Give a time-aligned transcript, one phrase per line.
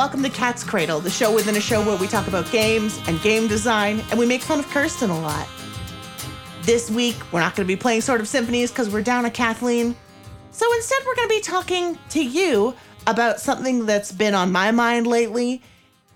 [0.00, 3.20] Welcome to Cat's Cradle, the show within a show where we talk about games and
[3.20, 5.46] game design, and we make fun of Kirsten a lot.
[6.62, 9.30] This week, we're not going to be playing Sword of Symphonies because we're down a
[9.30, 9.94] Kathleen.
[10.52, 12.74] So instead, we're going to be talking to you
[13.06, 15.60] about something that's been on my mind lately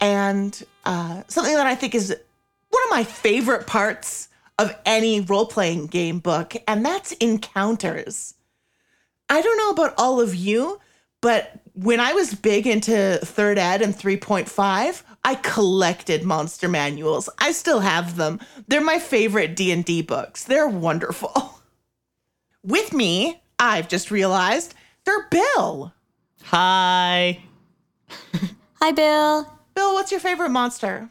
[0.00, 2.08] and uh, something that I think is
[2.70, 8.32] one of my favorite parts of any role playing game book, and that's encounters.
[9.28, 10.80] I don't know about all of you,
[11.20, 17.28] but when I was big into third ed and 3.5, I collected monster manuals.
[17.38, 18.40] I still have them.
[18.68, 20.44] They're my favorite D&D books.
[20.44, 21.60] They're wonderful.
[22.62, 24.74] With me, I've just realized,
[25.04, 25.92] they're Bill.
[26.44, 27.40] Hi.
[28.80, 29.50] Hi, Bill.
[29.74, 31.10] Bill, what's your favorite monster?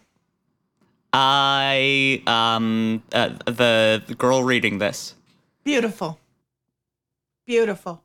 [1.15, 5.13] I um uh, the, the girl reading this.
[5.63, 6.19] Beautiful.
[7.45, 8.03] Beautiful.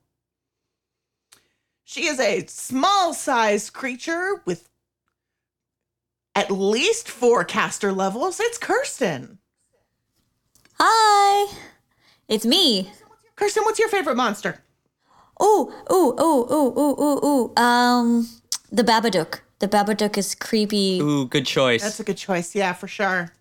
[1.88, 4.68] She is a small sized creature with
[6.34, 8.40] at least four caster levels.
[8.40, 9.38] It's Kirsten.
[10.74, 11.50] Hi.
[12.28, 12.92] It's me.
[13.36, 14.62] Kirsten, what's your favorite monster?
[15.40, 17.62] Oh, oh, oh, oh, oh, oh, oh.
[17.62, 18.28] Um,
[18.70, 19.40] the Babadook.
[19.58, 21.00] The Babadook is creepy.
[21.00, 21.80] Ooh, good choice.
[21.80, 22.54] That's a good choice.
[22.54, 23.32] Yeah, for sure.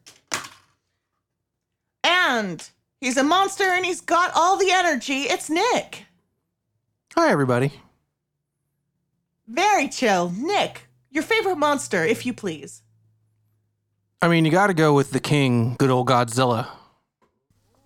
[2.02, 2.66] And
[3.02, 5.24] he's a monster and he's got all the energy.
[5.24, 6.06] It's Nick.
[7.14, 7.74] Hi, everybody.
[9.48, 10.32] Very chill.
[10.36, 12.84] Nick, your favorite monster, if you please.
[14.22, 16.68] I mean, you got to go with the king, good old Godzilla.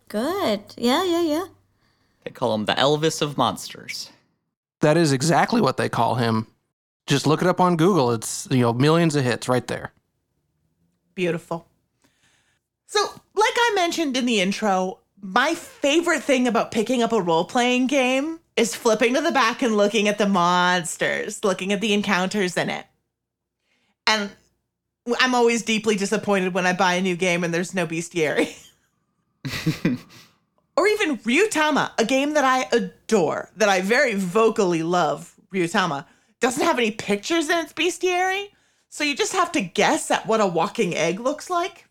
[0.08, 0.62] Good.
[0.78, 1.46] Yeah, yeah, yeah.
[2.24, 4.12] they call him the Elvis of monsters.
[4.82, 6.48] That is exactly what they call him.
[7.08, 8.12] Just look it up on Google.
[8.12, 9.92] It's, you know, millions of hits right there.
[11.16, 11.68] Beautiful.
[12.88, 13.00] So,
[13.36, 17.88] like I mentioned in the intro, my favorite thing about picking up a role playing
[17.88, 22.58] game is flipping to the back and looking at the monsters, looking at the encounters
[22.58, 22.86] in it.
[24.08, 24.30] And
[25.20, 28.56] I'm always deeply disappointed when I buy a new game and there's no bestiary.
[30.78, 36.06] or even Ryutama, a game that I adore, that I very vocally love, Ryutama,
[36.40, 38.50] doesn't have any pictures in its bestiary.
[38.90, 41.88] So you just have to guess at what a walking egg looks like.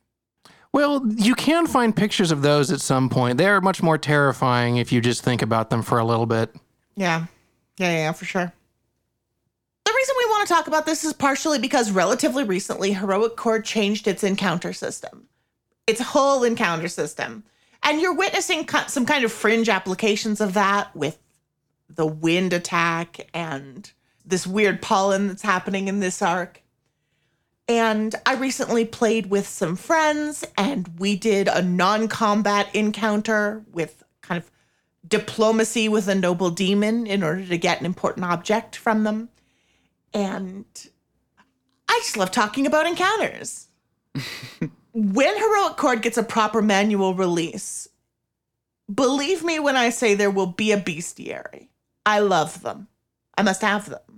[0.72, 3.38] Well, you can find pictures of those at some point.
[3.38, 6.54] They're much more terrifying if you just think about them for a little bit.
[6.96, 7.26] Yeah.
[7.76, 8.52] Yeah, yeah, yeah, for sure.
[9.84, 13.64] The reason we want to talk about this is partially because relatively recently, Heroic Chord
[13.64, 15.26] changed its encounter system,
[15.86, 17.42] its whole encounter system.
[17.82, 21.18] And you're witnessing some kind of fringe applications of that with
[21.88, 23.90] the wind attack and
[24.24, 26.62] this weird pollen that's happening in this arc.
[27.70, 34.02] And I recently played with some friends and we did a non combat encounter with
[34.22, 34.50] kind of
[35.06, 39.28] diplomacy with a noble demon in order to get an important object from them.
[40.12, 40.64] And
[41.88, 43.68] I just love talking about encounters.
[44.92, 47.88] when Heroic Chord gets a proper manual release,
[48.92, 51.68] believe me when I say there will be a bestiary.
[52.04, 52.88] I love them.
[53.38, 54.09] I must have them.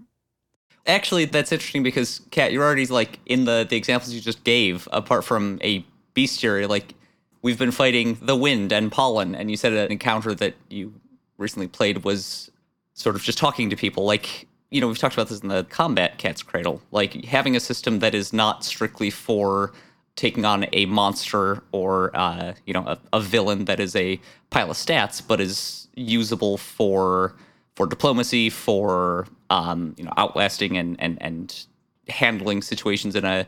[0.86, 4.88] Actually, that's interesting because Kat, you're already like in the the examples you just gave.
[4.92, 5.84] Apart from a
[6.14, 6.94] bestiary, like
[7.40, 10.92] we've been fighting the wind and pollen, and you said an encounter that you
[11.38, 12.50] recently played was
[12.94, 14.04] sort of just talking to people.
[14.04, 16.82] Like you know, we've talked about this in the combat cat's cradle.
[16.90, 19.72] Like having a system that is not strictly for
[20.16, 24.70] taking on a monster or uh, you know a, a villain that is a pile
[24.70, 27.36] of stats, but is usable for
[27.76, 31.66] for diplomacy, for um, you know outlasting and and and
[32.08, 33.46] handling situations in a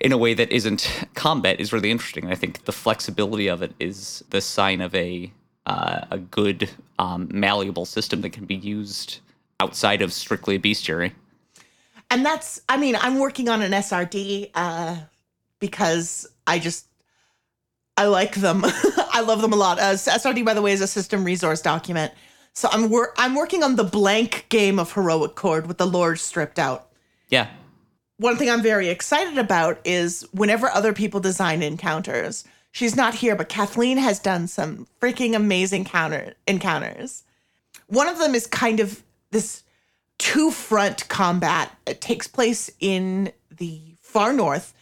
[0.00, 2.26] in a way that isn't combat is really interesting.
[2.26, 5.30] I think the flexibility of it is the sign of a
[5.66, 6.68] uh, a good
[6.98, 9.20] um, malleable system that can be used
[9.60, 11.12] outside of strictly a bestiary.
[12.10, 14.96] And that's, I mean, I'm working on an SRD uh,
[15.60, 16.86] because I just,
[17.96, 18.62] I like them.
[18.64, 19.78] I love them a lot.
[19.78, 22.12] Uh, SRD, by the way, is a system resource document.
[22.54, 26.16] So I'm wor- I'm working on the blank game of Heroic Chord with the lore
[26.16, 26.88] stripped out.
[27.28, 27.48] Yeah,
[28.18, 33.34] One thing I'm very excited about is whenever other people design encounters, she's not here,
[33.34, 37.24] but Kathleen has done some freaking amazing counter encounters.
[37.86, 39.62] One of them is kind of this
[40.18, 41.72] two front combat.
[41.86, 44.74] It takes place in the far north,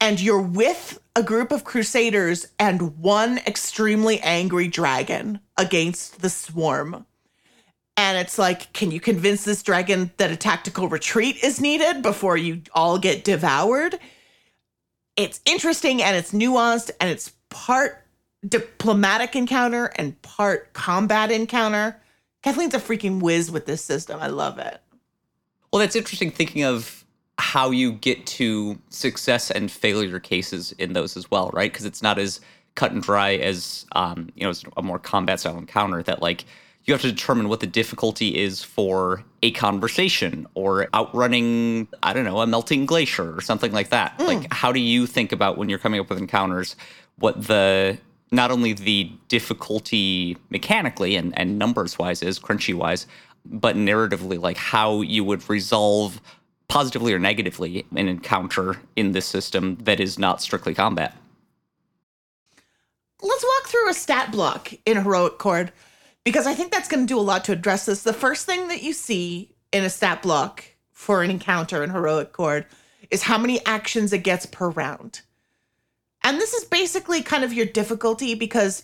[0.00, 7.06] and you're with a group of crusaders and one extremely angry dragon against the swarm.
[7.96, 12.36] And it's like, can you convince this dragon that a tactical retreat is needed before
[12.36, 13.98] you all get devoured?
[15.16, 18.02] It's interesting and it's nuanced and it's part
[18.46, 22.00] diplomatic encounter and part combat encounter.
[22.42, 24.20] Kathleen's a freaking whiz with this system.
[24.20, 24.80] I love it.
[25.72, 27.04] Well, that's interesting thinking of
[27.38, 31.72] how you get to success and failure cases in those as well, right?
[31.72, 32.40] Because it's not as
[32.76, 36.44] cut and dry as um, you know, as a more combat style encounter that like
[36.84, 42.24] you have to determine what the difficulty is for a conversation or outrunning, I don't
[42.24, 44.20] know, a melting glacier or something like that.
[44.20, 46.76] Like, how do you think about when you're coming up with encounters
[47.18, 47.98] what the
[48.30, 53.06] not only the difficulty mechanically and, and numbers wise is, crunchy wise,
[53.44, 56.20] but narratively, like how you would resolve
[56.68, 61.16] positively or negatively an encounter in this system that is not strictly combat?
[63.22, 65.72] Let's walk through a stat block in Heroic Chord
[66.24, 68.02] because I think that's going to do a lot to address this.
[68.02, 72.32] The first thing that you see in a stat block for an encounter in Heroic
[72.32, 72.66] Chord
[73.10, 75.22] is how many actions it gets per round.
[76.22, 78.82] And this is basically kind of your difficulty because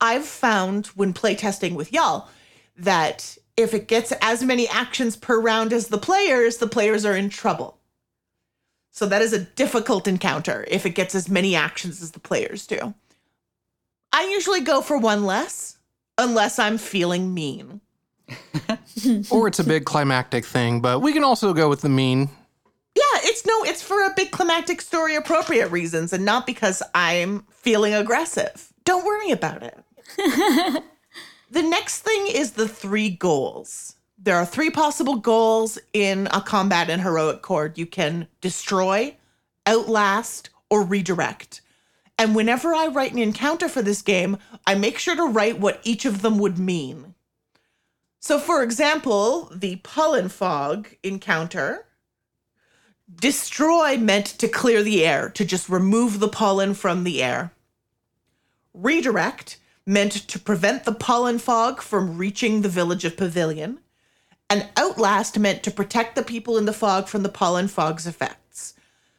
[0.00, 2.28] I've found when playtesting with y'all
[2.76, 7.16] that if it gets as many actions per round as the players, the players are
[7.16, 7.78] in trouble.
[8.90, 12.66] So that is a difficult encounter if it gets as many actions as the players
[12.66, 12.94] do.
[14.12, 15.78] I usually go for one less,
[16.18, 17.80] unless I'm feeling mean.
[19.30, 22.28] or it's a big climactic thing, but we can also go with the mean.
[22.94, 27.44] Yeah, it's no, it's for a big climactic story appropriate reasons and not because I'm
[27.50, 28.72] feeling aggressive.
[28.84, 29.78] Don't worry about it.
[31.50, 33.96] the next thing is the three goals.
[34.18, 37.78] There are three possible goals in a combat and heroic chord.
[37.78, 39.16] You can destroy,
[39.66, 41.61] outlast, or redirect.
[42.22, 45.80] And whenever I write an encounter for this game, I make sure to write what
[45.82, 47.16] each of them would mean.
[48.20, 51.84] So, for example, the pollen fog encounter
[53.12, 57.50] Destroy meant to clear the air, to just remove the pollen from the air.
[58.72, 63.80] Redirect meant to prevent the pollen fog from reaching the village of Pavilion.
[64.48, 68.74] And Outlast meant to protect the people in the fog from the pollen fog's effects.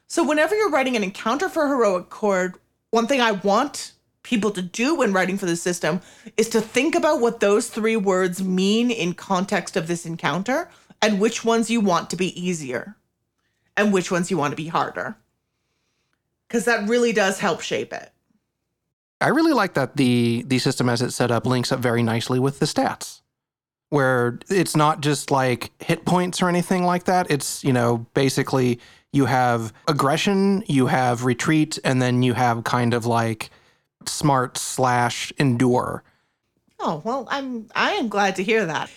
[0.07, 2.55] So, whenever you're writing an encounter for Heroic Chord,
[2.93, 5.99] one thing I want people to do when writing for the system
[6.37, 10.69] is to think about what those three words mean in context of this encounter
[11.01, 12.95] and which ones you want to be easier
[13.75, 15.17] and which ones you want to be harder.
[16.47, 18.11] Because that really does help shape it.
[19.19, 22.37] I really like that the the system as it's set up links up very nicely
[22.37, 23.21] with the stats.
[23.89, 27.31] Where it's not just like hit points or anything like that.
[27.31, 28.79] It's, you know, basically
[29.13, 33.49] you have aggression, you have retreat, and then you have kind of like
[34.05, 36.03] smart slash endure.
[36.79, 38.89] Oh, well, I'm I am glad to hear that.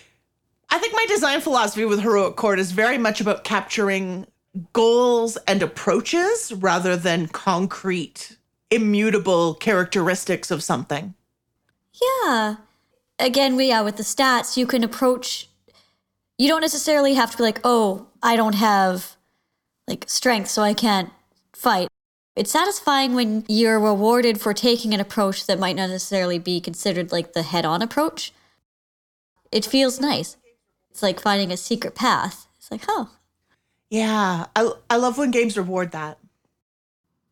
[0.69, 4.27] I think my design philosophy with Heroic Chord is very much about capturing
[4.73, 8.37] goals and approaches rather than concrete,
[8.69, 11.13] immutable characteristics of something.
[12.25, 12.57] Yeah.
[13.19, 15.47] Again, we are with the stats, you can approach
[16.37, 19.16] you don't necessarily have to be like, "Oh, I don't have
[19.87, 21.11] like strength, so I can't
[21.53, 21.87] fight."
[22.35, 27.11] It's satisfying when you're rewarded for taking an approach that might not necessarily be considered
[27.11, 28.31] like the head-on approach.
[29.51, 30.37] It feels nice.
[30.91, 32.47] It's like finding a secret path.
[32.57, 33.09] It's like, "Oh,
[33.89, 36.19] Yeah, I, I love when games reward that.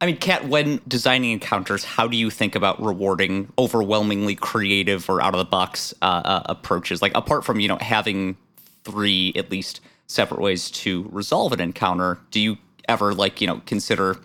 [0.02, 5.22] I mean, Kat, when designing encounters, how do you think about rewarding overwhelmingly creative or
[5.22, 7.02] out of the box uh, uh, approaches?
[7.02, 8.38] Like, apart from you know having
[8.84, 12.58] three at least separate ways to resolve an encounter, do you
[12.88, 14.18] ever like you know consider,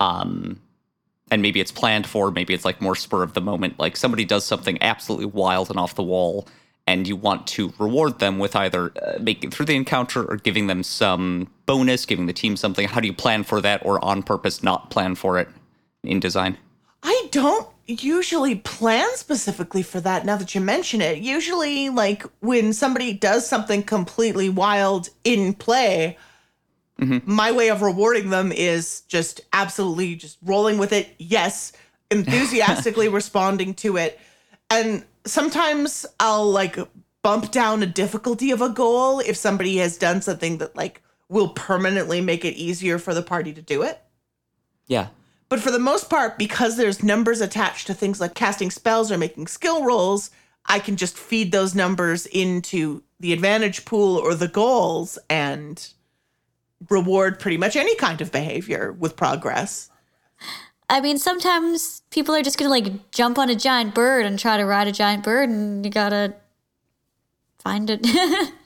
[0.00, 0.60] um,
[1.30, 4.24] and maybe it's planned for, maybe it's like more spur of the moment, like somebody
[4.24, 6.46] does something absolutely wild and off the wall,
[6.86, 10.66] and you want to reward them with either uh, making through the encounter or giving
[10.66, 12.88] them some bonus, giving the team something.
[12.88, 15.48] How do you plan for that, or on purpose not plan for it
[16.02, 16.58] in design?
[17.02, 21.18] I don't usually plan specifically for that now that you mention it.
[21.18, 26.16] Usually, like when somebody does something completely wild in play,
[27.00, 27.18] mm-hmm.
[27.24, 31.08] my way of rewarding them is just absolutely just rolling with it.
[31.18, 31.72] Yes,
[32.10, 34.20] enthusiastically responding to it.
[34.70, 36.78] And sometimes I'll like
[37.22, 41.48] bump down a difficulty of a goal if somebody has done something that like will
[41.50, 44.02] permanently make it easier for the party to do it.
[44.86, 45.08] Yeah.
[45.52, 49.18] But for the most part, because there's numbers attached to things like casting spells or
[49.18, 50.30] making skill rolls,
[50.64, 55.86] I can just feed those numbers into the advantage pool or the goals and
[56.88, 59.90] reward pretty much any kind of behavior with progress.
[60.88, 64.56] I mean, sometimes people are just gonna like jump on a giant bird and try
[64.56, 66.32] to ride a giant bird, and you gotta
[67.58, 68.06] find it.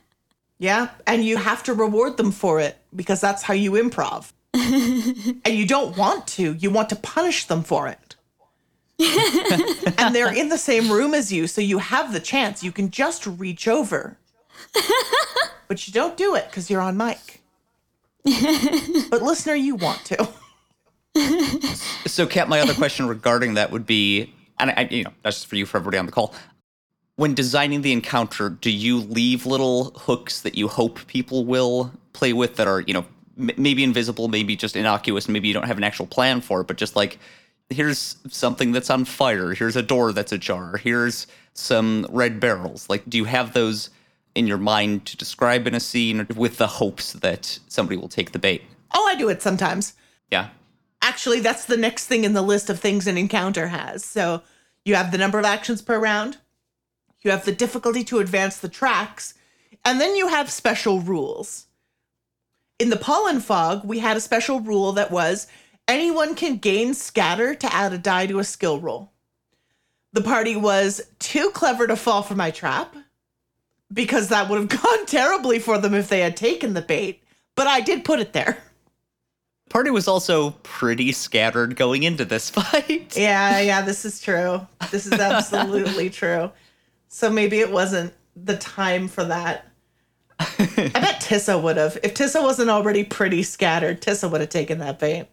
[0.59, 0.89] Yeah.
[1.07, 4.33] And you have to reward them for it because that's how you improv.
[4.67, 8.17] And you don't want to, you want to punish them for it.
[9.99, 12.65] and they're in the same room as you, so you have the chance.
[12.65, 14.17] You can just reach over.
[15.69, 17.43] but you don't do it because you're on mic.
[19.11, 20.29] but listener, you want to.
[22.07, 25.47] So, Kat, my other question regarding that would be, and I, you know, that's just
[25.47, 26.35] for you, for everybody on the call.
[27.17, 32.33] When designing the encounter, do you leave little hooks that you hope people will play
[32.33, 33.07] with that are, you know,
[33.39, 36.67] m- maybe invisible, maybe just innocuous, maybe you don't have an actual plan for it,
[36.67, 37.19] but just like,
[37.71, 42.89] here's something that's on fire, here's a door that's ajar, here's some red barrels.
[42.89, 43.91] Like, do you have those
[44.35, 48.33] in your mind to describe in a scene with the hopes that somebody will take
[48.33, 48.63] the bait?
[48.95, 49.95] Oh, I do it sometimes.
[50.31, 50.49] Yeah.
[51.03, 54.05] Actually, that's the next thing in the list of things an encounter has.
[54.05, 54.43] So
[54.85, 56.39] you have the number of actions per round,
[57.23, 59.35] you have the difficulty to advance the tracks,
[59.85, 61.67] and then you have special rules.
[62.79, 65.47] In the pollen fog, we had a special rule that was
[65.89, 69.13] anyone can gain scatter to add a die to a skill roll.
[70.13, 72.95] The party was too clever to fall for my trap
[73.93, 77.23] because that would have gone terribly for them if they had taken the bait,
[77.55, 78.59] but I did put it there.
[79.69, 83.17] Party was also pretty scattered going into this fight.
[83.17, 84.67] Yeah, yeah, this is true.
[84.91, 86.51] This is absolutely true.
[87.09, 89.67] So maybe it wasn't the time for that.
[90.39, 91.99] I bet Tissa would have.
[92.03, 95.27] If Tissa wasn't already pretty scattered, Tissa would have taken that bait.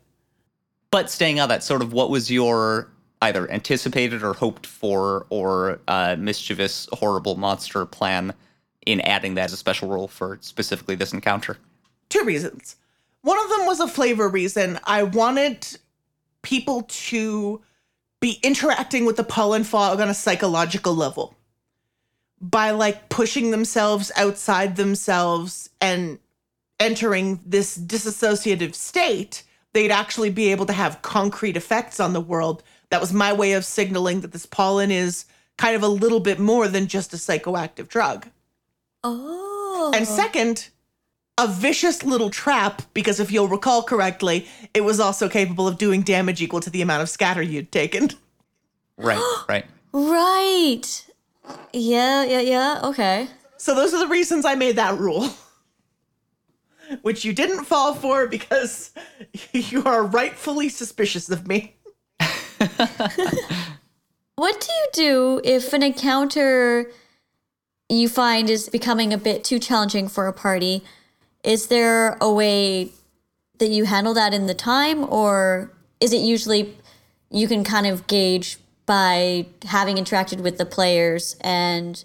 [0.92, 2.90] But staying on that, sort of what was your
[3.22, 8.34] either anticipated or hoped for or uh, mischievous, horrible monster plan
[8.86, 11.58] in adding that as a special rule for specifically this encounter?
[12.10, 12.76] Two reasons.
[13.22, 14.80] One of them was a flavor reason.
[14.84, 15.66] I wanted
[16.42, 17.62] people to
[18.20, 21.36] be interacting with the pollen fog on a psychological level
[22.44, 26.20] by like pushing themselves outside themselves and
[26.80, 32.62] entering this disassociative state they'd actually be able to have concrete effects on the world
[32.90, 35.26] that was my way of signaling that this pollen is
[35.58, 38.28] kind of a little bit more than just a psychoactive drug
[39.06, 39.92] Oh.
[39.96, 40.70] and second,
[41.38, 46.02] a vicious little trap, because if you'll recall correctly, it was also capable of doing
[46.04, 48.10] damage equal to the amount of scatter you'd taken.
[48.98, 49.66] Right, right.
[49.96, 51.06] Right.
[51.74, 52.80] Yeah, yeah, yeah.
[52.84, 53.28] Okay.
[53.58, 55.30] So those are the reasons I made that rule.
[57.02, 58.92] Which you didn't fall for because
[59.54, 61.76] you are rightfully suspicious of me.
[64.36, 66.92] What do you do if an encounter
[67.88, 70.84] you find is becoming a bit too challenging for a party?
[71.44, 72.92] Is there a way
[73.60, 76.76] that you handle that in the time, or is it usually
[77.30, 82.04] you can kind of gauge by having interacted with the players and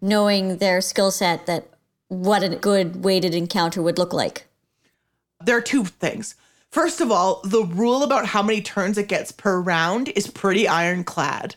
[0.00, 1.68] knowing their skill set that
[2.08, 4.46] what a good weighted encounter would look like?
[5.44, 6.34] There are two things.
[6.70, 10.68] First of all, the rule about how many turns it gets per round is pretty
[10.68, 11.56] ironclad.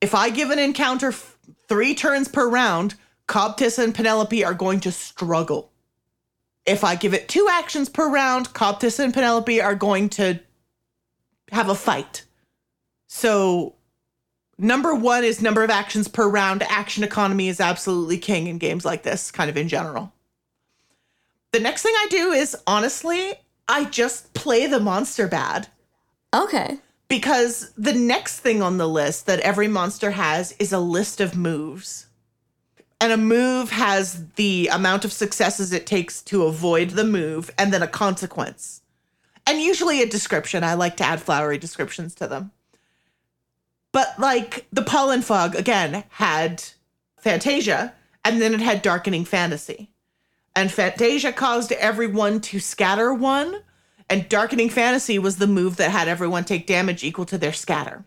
[0.00, 1.36] If I give an encounter f-
[1.68, 2.94] three turns per round,
[3.28, 5.70] Coptis and Penelope are going to struggle.
[6.66, 10.40] If I give it two actions per round, Coptis and Penelope are going to
[11.52, 12.24] have a fight.
[13.16, 13.76] So,
[14.58, 16.64] number one is number of actions per round.
[16.64, 20.12] Action economy is absolutely king in games like this, kind of in general.
[21.52, 23.34] The next thing I do is honestly,
[23.68, 25.68] I just play the monster bad
[26.34, 26.78] Okay.
[27.06, 31.36] because the next thing on the list that every monster has is a list of
[31.36, 32.08] moves.
[33.00, 37.72] And a move has the amount of successes it takes to avoid the move and
[37.72, 38.82] then a consequence.
[39.46, 40.64] And usually a description.
[40.64, 42.50] I like to add flowery descriptions to them.
[43.94, 46.64] But like the pollen fog again had
[47.16, 49.92] Fantasia and then it had darkening fantasy.
[50.56, 53.62] And Fantasia caused everyone to scatter one,
[54.10, 58.04] and Darkening Fantasy was the move that had everyone take damage equal to their scatter.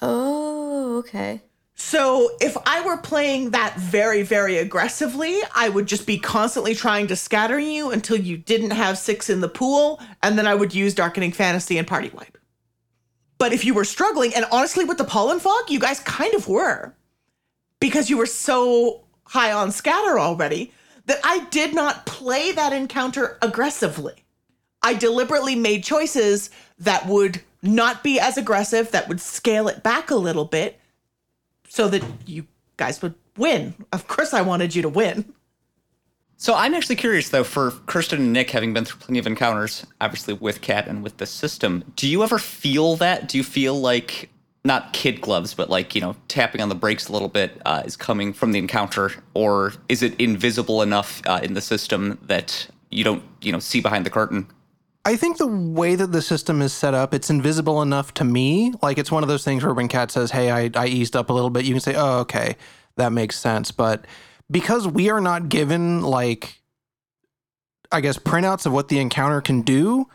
[0.00, 1.42] Oh, okay.
[1.74, 7.06] So if I were playing that very, very aggressively, I would just be constantly trying
[7.08, 10.74] to scatter you until you didn't have six in the pool, and then I would
[10.74, 12.35] use Darkening Fantasy and Party Wipe.
[13.38, 16.48] But if you were struggling, and honestly, with the pollen fog, you guys kind of
[16.48, 16.94] were,
[17.80, 20.72] because you were so high on scatter already,
[21.04, 24.14] that I did not play that encounter aggressively.
[24.82, 30.10] I deliberately made choices that would not be as aggressive, that would scale it back
[30.10, 30.80] a little bit,
[31.68, 33.74] so that you guys would win.
[33.92, 35.32] Of course, I wanted you to win.
[36.38, 39.86] So I'm actually curious though, for Kirsten and Nick having been through plenty of encounters,
[40.00, 43.28] obviously with Kat and with the system, do you ever feel that?
[43.28, 44.28] Do you feel like
[44.66, 47.82] not kid gloves, but like you know, tapping on the brakes a little bit uh,
[47.86, 52.68] is coming from the encounter, or is it invisible enough uh, in the system that
[52.90, 54.46] you don't you know see behind the curtain?
[55.04, 58.74] I think the way that the system is set up, it's invisible enough to me.
[58.82, 61.30] Like it's one of those things where when Kat says, "Hey, I, I eased up
[61.30, 62.56] a little bit," you can say, "Oh, okay,
[62.96, 64.04] that makes sense." But
[64.50, 66.60] because we are not given like
[67.90, 70.08] I guess, printouts of what the encounter can do,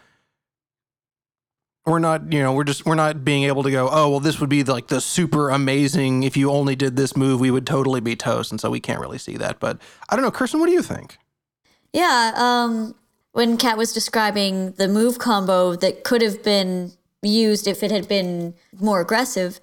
[1.85, 4.39] we're not, you know, we're just we're not being able to go, oh, well, this
[4.39, 6.23] would be like the super amazing.
[6.23, 8.99] If you only did this move, we would totally be toast, and so we can't
[8.99, 9.59] really see that.
[9.59, 11.17] But I don't know, Kirsten, what do you think?
[11.91, 12.95] Yeah, um,
[13.31, 18.07] when Kat was describing the move combo that could have been used if it had
[18.07, 19.59] been more aggressive,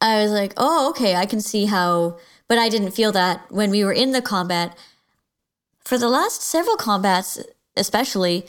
[0.00, 2.18] I was like, oh, okay, I can see how.
[2.48, 4.76] But I didn't feel that when we were in the combat.
[5.84, 7.38] For the last several combats,
[7.76, 8.46] especially,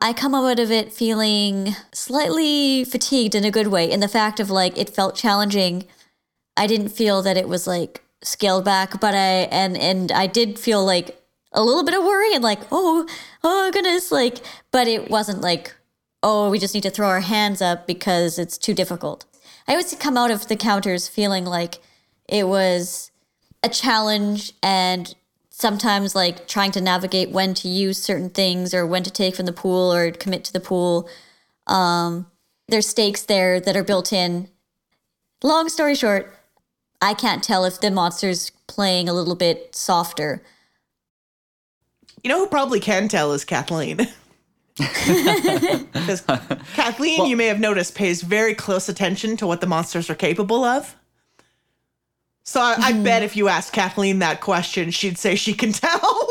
[0.00, 4.40] I come out of it feeling slightly fatigued in a good way, in the fact
[4.40, 5.86] of like it felt challenging.
[6.56, 10.58] I didn't feel that it was like scaled back, but I and and I did
[10.58, 13.06] feel like a little bit of worry and like, oh,
[13.42, 14.38] oh goodness, like,
[14.70, 15.74] but it wasn't like,
[16.22, 19.24] oh, we just need to throw our hands up because it's too difficult.
[19.66, 21.78] I always come out of the counters feeling like
[22.28, 23.10] it was
[23.66, 25.14] a challenge and
[25.50, 29.46] sometimes like trying to navigate when to use certain things or when to take from
[29.46, 31.08] the pool or commit to the pool.
[31.66, 32.26] Um,
[32.68, 34.48] there's stakes there that are built in.
[35.42, 36.34] Long story short,
[37.02, 40.42] I can't tell if the monster's playing a little bit softer.
[42.22, 44.00] You know who probably can tell is Kathleen.
[45.96, 46.20] Because
[46.74, 50.64] Kathleen, you may have noticed, pays very close attention to what the monsters are capable
[50.64, 50.94] of.
[52.46, 56.28] So I, I bet if you asked Kathleen that question, she'd say she can tell.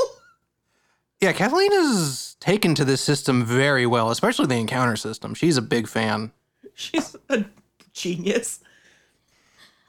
[1.21, 5.33] Yeah, Kathleen is taken to this system very well, especially the encounter system.
[5.33, 6.31] She's a big fan.
[6.73, 7.45] She's a
[7.93, 8.61] genius.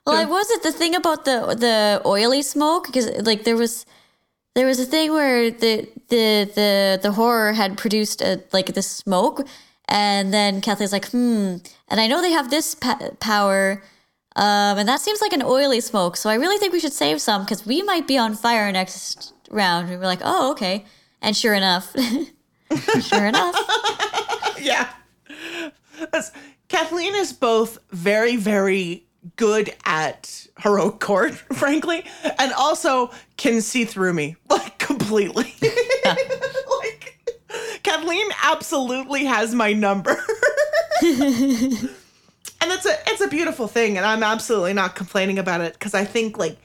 [0.05, 3.87] Well, I was it the thing about the the oily smoke because like there was
[4.55, 8.89] there was a thing where the the the the horror had produced a like this
[8.89, 9.47] smoke,
[9.89, 11.57] and then Kathleen's like, hmm,
[11.89, 13.83] and I know they have this pa- power.
[14.37, 17.21] Um, and that seems like an oily smoke, so I really think we should save
[17.21, 19.89] some because we might be on fire next round.
[19.89, 20.85] We were like, oh, okay.
[21.23, 21.91] And sure enough,
[23.01, 23.57] sure enough,
[24.61, 24.89] Yeah.
[25.99, 26.33] That's-
[26.69, 32.05] Kathleen is both very, very good at heroic chord, frankly,
[32.39, 35.55] and also can see through me like completely.
[35.63, 37.19] like
[37.83, 40.17] Kathleen absolutely has my number.
[42.61, 45.95] And it's a it's a beautiful thing and I'm absolutely not complaining about it because
[45.95, 46.59] I think like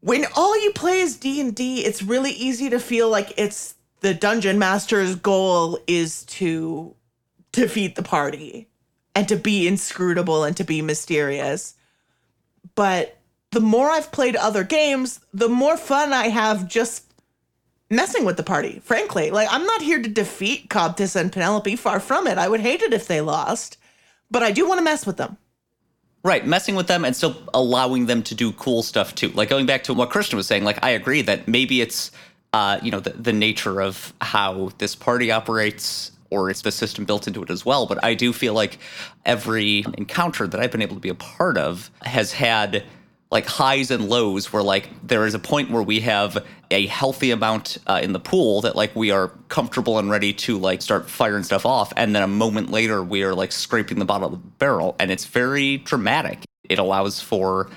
[0.00, 4.58] when all you play is D&D, it's really easy to feel like it's the dungeon
[4.58, 6.96] master's goal is to
[7.52, 8.68] defeat the party
[9.14, 11.74] and to be inscrutable and to be mysterious.
[12.74, 13.18] But
[13.52, 17.12] the more I've played other games, the more fun I have just
[17.90, 19.30] messing with the party, frankly.
[19.30, 22.38] Like, I'm not here to defeat Coptis and Penelope, far from it.
[22.38, 23.76] I would hate it if they lost,
[24.32, 25.36] but I do want to mess with them.
[26.24, 29.28] Right, messing with them and still allowing them to do cool stuff too.
[29.30, 32.12] Like going back to what Kirsten was saying, like I agree that maybe it's
[32.52, 37.04] uh, you know, the, the nature of how this party operates or it's the system
[37.04, 37.86] built into it as well.
[37.86, 38.78] But I do feel like
[39.24, 42.84] every encounter that I've been able to be a part of has had
[43.32, 47.30] like highs and lows where like there is a point where we have a healthy
[47.30, 51.08] amount uh, in the pool that like we are comfortable and ready to like start
[51.08, 51.94] firing stuff off.
[51.96, 54.94] And then a moment later we are like scraping the bottom of the barrel.
[55.00, 56.44] And it's very dramatic.
[56.68, 57.70] It allows for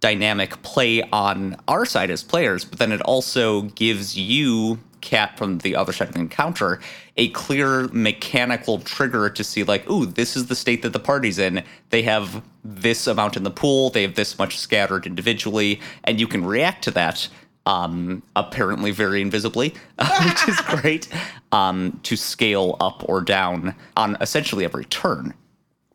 [0.00, 5.58] dynamic play on our side as players but then it also gives you Kat from
[5.58, 6.80] the other side of the encounter
[7.16, 11.38] a clear mechanical trigger to see like ooh this is the state that the party's
[11.38, 16.18] in they have this amount in the pool they have this much scattered individually and
[16.18, 17.28] you can react to that
[17.66, 19.74] um, apparently very invisibly
[20.24, 21.08] which is great
[21.52, 25.34] um, to scale up or down on essentially every turn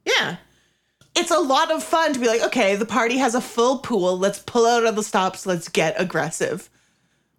[0.06, 0.38] Yeah.
[1.16, 4.18] It's a lot of fun to be like, okay, the party has a full pool.
[4.18, 5.46] Let's pull out of the stops.
[5.46, 6.70] Let's get aggressive.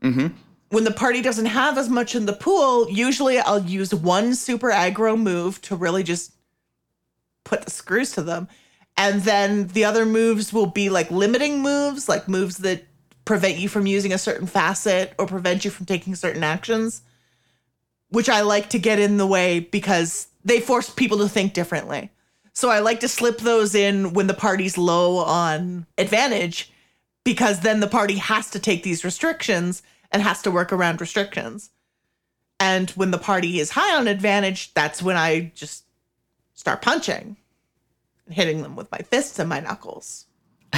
[0.03, 0.29] Mm-hmm.
[0.71, 4.71] When the party doesn't have as much in the pool, usually I'll use one super
[4.71, 6.33] aggro move to really just
[7.45, 8.49] put the screws to them.
[8.97, 12.85] And then the other moves will be like limiting moves, like moves that
[13.25, 17.03] prevent you from using a certain facet or prevent you from taking certain actions,
[18.11, 22.11] which I like to get in the way because they force people to think differently.
[22.53, 26.71] So I like to slip those in when the party's low on advantage
[27.25, 31.71] because then the party has to take these restrictions and has to work around restrictions.
[32.59, 35.85] And when the party is high on advantage, that's when I just
[36.55, 37.37] start punching
[38.27, 40.27] and hitting them with my fists and my knuckles.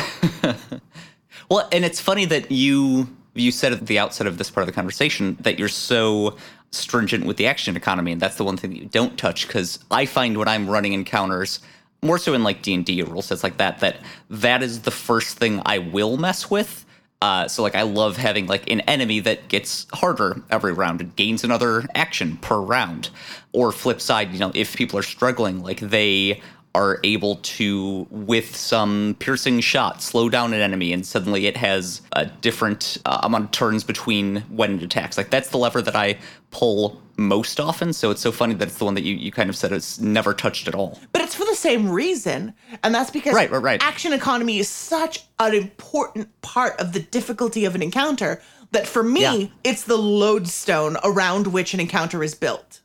[1.52, 4.66] Well, and it's funny that you you said at the outset of this part of
[4.66, 6.36] the conversation that you're so
[6.70, 9.46] stringent with the action economy, and that's the one thing that you don't touch.
[9.46, 11.60] Because I find when I'm running encounters,
[12.00, 13.96] more so in like D and D or rule sets like that, that
[14.30, 16.86] that is the first thing I will mess with.
[17.22, 21.14] Uh, so like I love having like an enemy that gets harder every round and
[21.14, 23.10] gains another action per round.
[23.52, 26.42] Or flip side, you know, if people are struggling, like they
[26.74, 32.00] are able to, with some piercing shot, slow down an enemy, and suddenly it has
[32.12, 35.18] a different uh, amount of turns between when it attacks.
[35.18, 36.18] Like that's the lever that I
[36.50, 37.92] pull most often.
[37.92, 40.00] So it's so funny that it's the one that you, you kind of said it's
[40.00, 40.98] never touched at all.
[41.12, 42.54] But it's for the same reason.
[42.82, 43.82] And that's because Right, right, right.
[43.84, 49.02] action economy is such an important part of the difficulty of an encounter that for
[49.02, 49.46] me, Yeah.
[49.62, 52.80] it's the lodestone around which an encounter is built.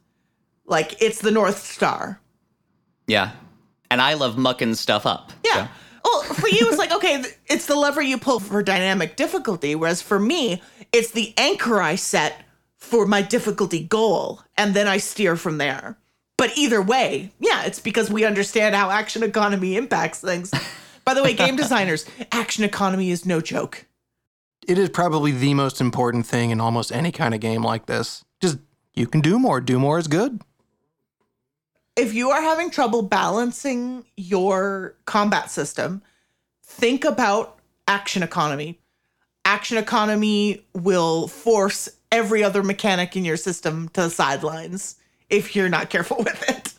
[0.65, 2.19] Like it's the North Star.
[3.07, 3.31] Yeah.
[3.89, 5.31] And I love mucking stuff up.
[5.43, 5.67] Yeah.
[5.67, 5.71] so.
[6.03, 9.75] Well, for you, it's like, okay, it's the lever you pull for dynamic difficulty.
[9.75, 10.61] Whereas for me,
[10.93, 12.45] it's the anchor I set
[12.77, 14.41] for my difficulty goal.
[14.55, 15.97] And then I steer from there.
[16.37, 20.53] But either way, yeah, it's because we understand how action economy impacts things.
[21.03, 23.85] By the way, game designers, action economy is no joke.
[24.67, 28.23] It is probably the most important thing in almost any kind of game like this.
[28.39, 28.59] Just
[28.93, 29.61] you can do more.
[29.61, 30.41] Do more is good.
[31.97, 36.03] If you are having trouble balancing your combat system,
[36.63, 38.79] think about action economy.
[39.43, 44.95] Action economy will force every other mechanic in your system to the sidelines
[45.29, 46.73] if you're not careful with it.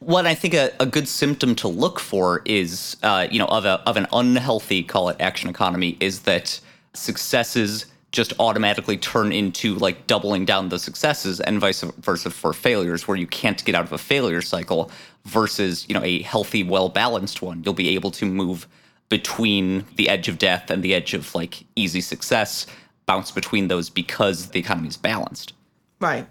[0.00, 3.64] what I think a, a good symptom to look for is, uh, you know, of
[3.64, 6.60] a of an unhealthy, call it action economy, is that
[6.94, 13.06] successes just automatically turn into like doubling down the successes, and vice versa for failures,
[13.08, 14.90] where you can't get out of a failure cycle.
[15.26, 18.68] Versus, you know, a healthy, well balanced one, you'll be able to move
[19.08, 22.66] between the edge of death and the edge of like easy success,
[23.06, 25.54] bounce between those because the economy is balanced.
[26.00, 26.26] Right.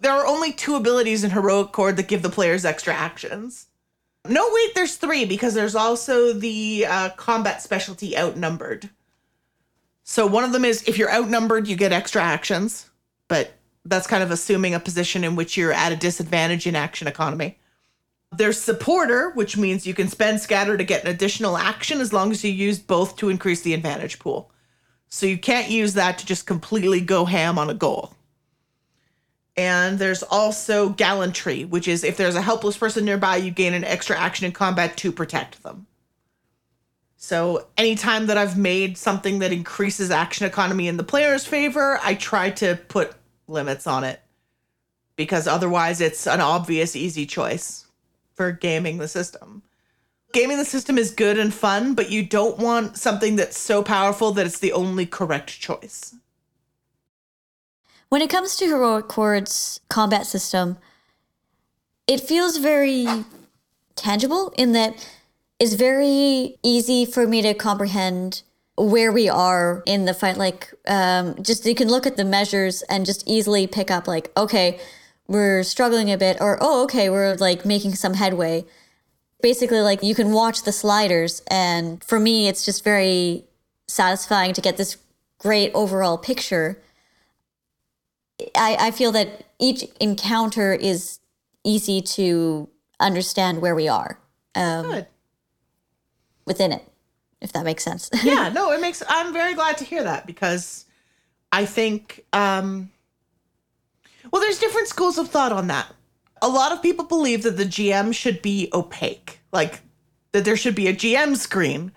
[0.00, 3.66] There are only two abilities in Heroic Chord that give the players extra actions.
[4.28, 8.90] No, wait, there's three because there's also the uh, combat specialty outnumbered.
[10.08, 12.88] So one of them is if you're outnumbered, you get extra actions,
[13.26, 17.08] but that's kind of assuming a position in which you're at a disadvantage in action
[17.08, 17.58] economy.
[18.30, 22.30] There's supporter, which means you can spend scatter to get an additional action as long
[22.30, 24.52] as you use both to increase the advantage pool.
[25.08, 28.14] So you can't use that to just completely go ham on a goal.
[29.56, 33.84] And there's also gallantry, which is if there's a helpless person nearby, you gain an
[33.84, 35.88] extra action in combat to protect them.
[37.16, 42.14] So anytime that I've made something that increases action economy in the player's favor, I
[42.14, 43.14] try to put
[43.48, 44.20] limits on it.
[45.16, 47.86] Because otherwise it's an obvious easy choice
[48.34, 49.62] for gaming the system.
[50.32, 54.32] Gaming the system is good and fun, but you don't want something that's so powerful
[54.32, 56.14] that it's the only correct choice.
[58.10, 60.76] When it comes to Heroic Chord's combat system,
[62.06, 63.06] it feels very
[63.96, 65.08] tangible in that
[65.58, 68.42] it's very easy for me to comprehend
[68.76, 70.36] where we are in the fight.
[70.36, 74.30] Like, um, just you can look at the measures and just easily pick up, like,
[74.36, 74.78] okay,
[75.28, 78.64] we're struggling a bit, or oh, okay, we're like making some headway.
[79.42, 83.44] Basically, like you can watch the sliders, and for me, it's just very
[83.88, 84.96] satisfying to get this
[85.38, 86.80] great overall picture.
[88.54, 91.18] I, I feel that each encounter is
[91.64, 92.68] easy to
[93.00, 94.20] understand where we are
[94.56, 95.06] um, Good.
[96.46, 96.82] Within it,
[97.40, 98.10] if that makes sense.
[98.22, 100.86] yeah, no, it makes I'm very glad to hear that because
[101.52, 102.90] I think um
[104.30, 105.86] well there's different schools of thought on that.
[106.42, 109.80] A lot of people believe that the GM should be opaque, like
[110.32, 111.92] that there should be a GM screen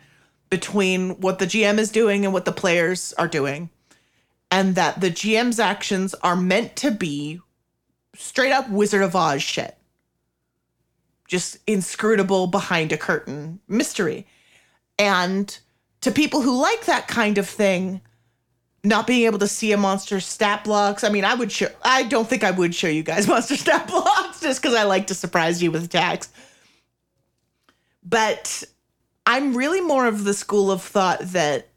[0.50, 3.70] between what the GM is doing and what the players are doing.
[4.52, 7.40] And that the GM's actions are meant to be
[8.16, 9.78] straight up Wizard of Oz shit.
[11.28, 14.26] Just inscrutable behind a curtain mystery.
[15.00, 15.58] And
[16.02, 18.02] to people who like that kind of thing,
[18.84, 21.04] not being able to see a monster stat blocks.
[21.04, 23.88] I mean, I would show, I don't think I would show you guys monster stat
[23.88, 26.30] blocks just because I like to surprise you with attacks.
[28.04, 28.64] But
[29.26, 31.68] I'm really more of the school of thought that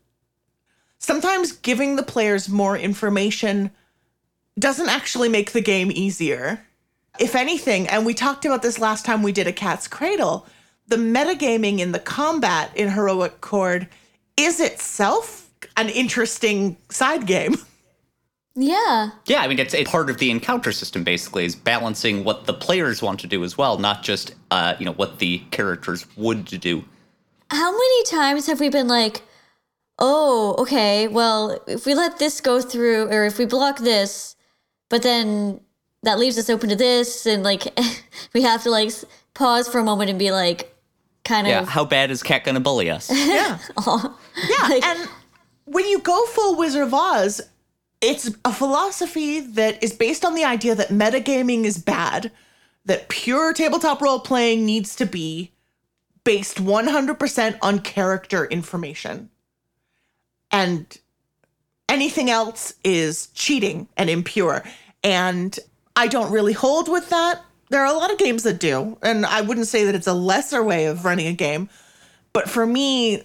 [0.99, 3.71] sometimes giving the players more information
[4.59, 6.65] doesn't actually make the game easier.
[7.19, 10.47] If anything, and we talked about this last time we did a Cat's Cradle,
[10.88, 13.88] the metagaming in the combat in Heroic Chord
[14.37, 17.57] is itself an interesting side game.
[18.55, 19.11] yeah.
[19.27, 22.55] Yeah, I mean it's a part of the encounter system basically is balancing what the
[22.55, 26.45] players want to do as well, not just uh, you know what the characters would
[26.45, 26.85] do.
[27.51, 29.23] How many times have we been like,
[29.99, 34.37] oh, okay, well, if we let this go through, or if we block this,
[34.88, 35.61] but then
[36.03, 37.64] that leaves us open to this, and like
[38.35, 38.90] we have to like
[39.35, 40.72] pause for a moment and be like,
[41.25, 43.11] kind Yeah, of, how bad is Kat gonna bully us?
[43.15, 43.59] Yeah.
[43.87, 44.69] yeah.
[44.69, 45.09] Like- and
[45.65, 47.41] when you go full Wizard of Oz,
[48.01, 52.33] it's a philosophy that is based on the idea that metagaming is bad,
[52.85, 55.53] that pure tabletop role playing needs to be
[56.25, 59.31] based 100% on character information.
[60.51, 60.99] And
[61.89, 64.65] anything else is cheating and impure.
[65.05, 65.57] And
[65.95, 67.41] I don't really hold with that.
[67.73, 70.13] There are a lot of games that do, and I wouldn't say that it's a
[70.13, 71.71] lesser way of running a game.
[72.35, 73.23] But for me,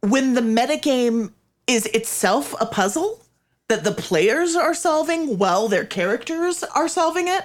[0.00, 1.30] when the metagame
[1.66, 3.22] is itself a puzzle
[3.68, 7.44] that the players are solving while their characters are solving it,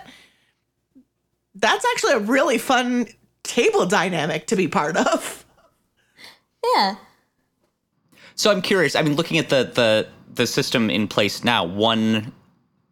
[1.53, 3.07] that's actually a really fun
[3.43, 5.45] table dynamic to be part of.
[6.75, 6.95] Yeah.
[8.35, 8.95] So I'm curious.
[8.95, 12.31] I mean, looking at the the the system in place now, one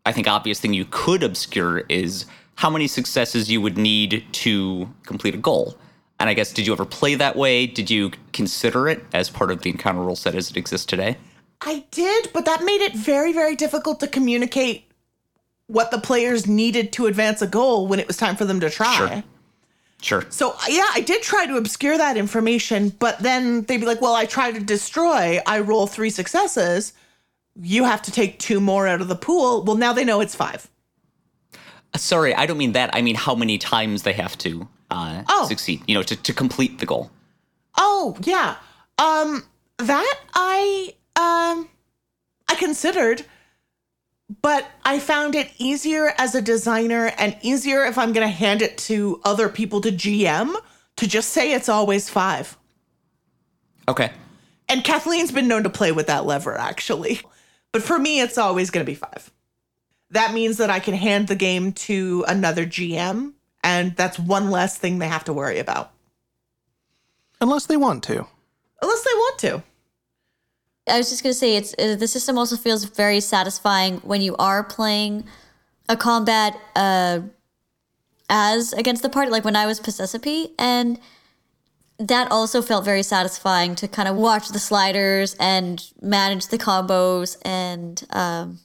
[0.06, 4.90] I think obvious thing you could obscure is how many successes you would need to
[5.04, 5.78] complete a goal.
[6.20, 7.68] And I guess did you ever play that way?
[7.68, 11.18] Did you consider it as part of the encounter rule set as it exists today?
[11.62, 14.86] I did, but that made it very, very difficult to communicate
[15.68, 18.70] what the players needed to advance a goal when it was time for them to
[18.70, 18.96] try.
[18.96, 19.24] Sure.
[20.02, 20.26] Sure.
[20.30, 24.14] So yeah, I did try to obscure that information, but then they'd be like, "Well,
[24.14, 25.40] I try to destroy.
[25.46, 26.92] I roll three successes.
[27.56, 30.36] You have to take two more out of the pool." Well, now they know it's
[30.36, 30.70] five.
[31.96, 32.90] Sorry, I don't mean that.
[32.94, 35.46] I mean how many times they have to uh, Oh.
[35.48, 35.82] succeed.
[35.88, 37.12] You know, to, to complete the goal.
[37.78, 38.56] Oh yeah,
[38.98, 39.44] um,
[39.78, 41.70] that I um,
[42.50, 43.26] I considered,
[44.42, 48.78] but I found it easier as a designer and easier if I'm gonna hand it
[48.90, 50.54] to other people to GM
[50.98, 52.58] to just say it's always five.
[53.88, 54.12] Okay.
[54.70, 57.20] And Kathleen's been known to play with that lever, actually.
[57.74, 59.30] But for me, it's always going to be five.
[60.14, 64.78] That means that I can hand the game to another GM, and that's one less
[64.78, 65.92] thing they have to worry about.
[67.42, 68.28] Unless they want to.
[68.82, 69.64] Unless they want to.
[70.88, 74.36] I was just gonna say it's uh, the system also feels very satisfying when you
[74.38, 75.26] are playing
[75.90, 77.22] a combat uh,
[78.30, 79.32] as against the party.
[79.32, 81.00] Like when I was Possessipe, and
[81.98, 87.38] that also felt very satisfying to kind of watch the sliders and manage the combos
[87.44, 88.60] and um,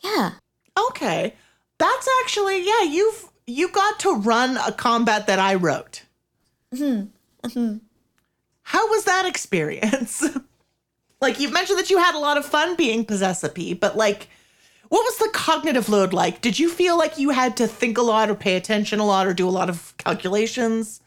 [0.00, 0.32] yeah,
[0.90, 1.34] Okay.
[1.78, 6.02] That's actually, yeah, you've you got to run a combat that I wrote.
[6.74, 7.10] Mhm.
[8.62, 10.22] How was that experience?
[11.20, 14.28] like you mentioned that you had a lot of fun being Possessipe, but like
[14.88, 16.40] what was the cognitive load like?
[16.40, 19.26] Did you feel like you had to think a lot or pay attention a lot
[19.26, 21.00] or do a lot of calculations?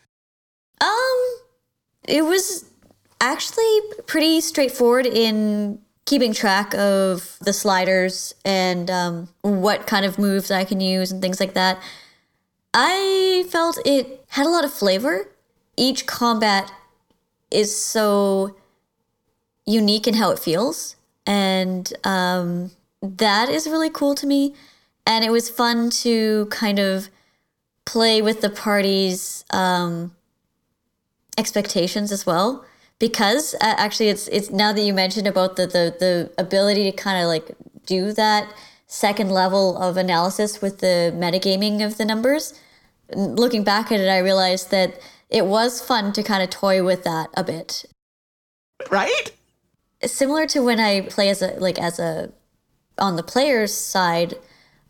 [0.80, 1.36] Um,
[2.08, 2.66] it was
[3.20, 10.52] actually pretty straightforward in keeping track of the sliders and um, what kind of moves
[10.52, 11.82] I can use and things like that.
[12.74, 15.30] I felt it had a lot of flavor.
[15.78, 16.72] Each combat
[17.50, 18.56] is so
[19.66, 24.56] unique in how it feels, and um, that is really cool to me.
[25.06, 27.10] And it was fun to kind of
[27.86, 30.16] play with the party's um,
[31.38, 32.64] expectations as well
[33.02, 36.96] because uh, actually it's it's now that you mentioned about the the, the ability to
[36.96, 37.52] kind of like
[37.86, 38.54] do that
[38.86, 42.54] second level of analysis with the metagaming of the numbers
[43.14, 47.04] looking back at it i realized that it was fun to kind of toy with
[47.04, 47.84] that a bit
[48.90, 49.32] Right?
[50.06, 52.32] similar to when i play as a like as a
[53.00, 54.36] on the player's side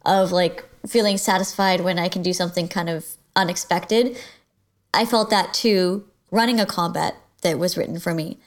[0.06, 3.06] of like feeling satisfied when i can do something kind of
[3.38, 4.18] unexpected
[4.94, 8.38] i felt that too running a combat that was written for me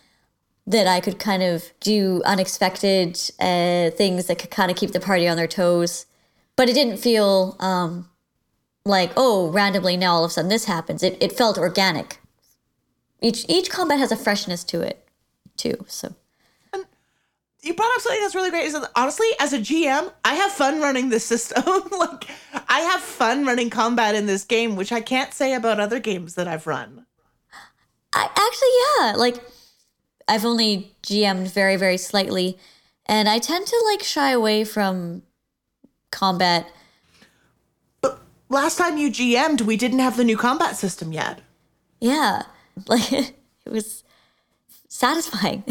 [0.67, 5.01] that I could kind of do unexpected uh, things that could kind of keep the
[5.01, 6.07] party on their toes.
[6.57, 8.09] But it didn't feel um,
[8.85, 11.03] like, oh, randomly now all of a sudden this happens.
[11.03, 12.19] It, it felt organic.
[13.21, 15.07] Each each combat has a freshness to it,
[15.57, 15.85] too.
[15.89, 16.15] So
[17.65, 18.67] you brought up something that's really great.
[18.67, 21.65] Is that honestly, as a GM, I have fun running this system.
[21.99, 22.29] like,
[22.69, 26.35] I have fun running combat in this game, which I can't say about other games
[26.35, 27.07] that I've run.
[28.15, 28.69] I actually,
[29.07, 29.45] yeah, like
[30.29, 32.59] I've only GM'd very, very slightly,
[33.07, 35.23] and I tend to like shy away from
[36.11, 36.67] combat.
[38.01, 41.41] But last time you GM'd, we didn't have the new combat system yet.
[42.01, 42.43] Yeah,
[42.87, 43.35] like it
[43.67, 44.05] was
[44.89, 45.65] satisfying.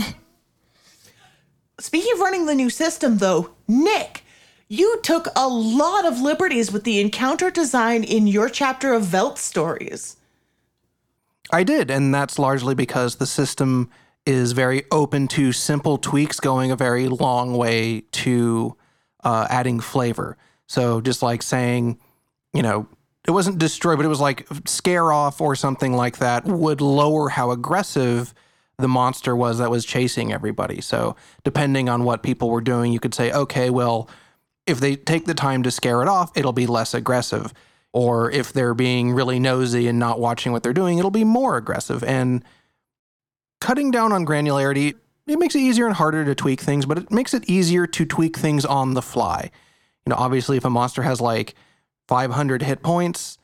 [1.79, 4.23] Speaking of running the new system, though, Nick,
[4.67, 9.37] you took a lot of liberties with the encounter design in your chapter of Velt
[9.37, 10.17] stories.
[11.53, 13.91] I did, and that's largely because the system
[14.25, 18.75] is very open to simple tweaks going a very long way to
[19.23, 20.35] uh, adding flavor.
[20.65, 21.99] So just like saying,
[22.53, 22.87] you know,
[23.27, 27.29] it wasn't destroy, but it was like scare off or something like that would lower
[27.29, 28.33] how aggressive
[28.79, 30.81] the monster was that was chasing everybody.
[30.81, 34.09] So, depending on what people were doing, you could say, okay, well,
[34.65, 37.53] if they take the time to scare it off, it'll be less aggressive.
[37.93, 41.57] Or if they're being really nosy and not watching what they're doing, it'll be more
[41.57, 42.03] aggressive.
[42.03, 42.43] And
[43.61, 44.95] cutting down on granularity,
[45.27, 48.05] it makes it easier and harder to tweak things, but it makes it easier to
[48.05, 49.51] tweak things on the fly.
[50.05, 51.53] You know, obviously, if a monster has like
[52.07, 53.37] 500 hit points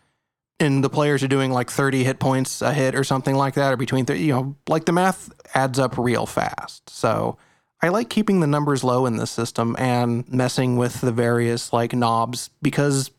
[0.59, 3.71] and the players are doing like 30 hit points a hit or something like that,
[3.71, 6.89] or between, 30, you know, like the math adds up real fast.
[6.89, 7.38] So
[7.81, 11.93] I like keeping the numbers low in this system and messing with the various like
[11.93, 13.12] knobs because,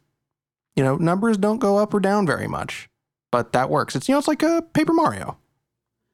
[0.76, 2.88] you know, numbers don't go up or down very much,
[3.30, 3.96] but that works.
[3.96, 5.38] It's, you know, it's like a Paper Mario.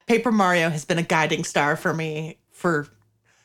[0.07, 2.89] Paper Mario has been a guiding star for me for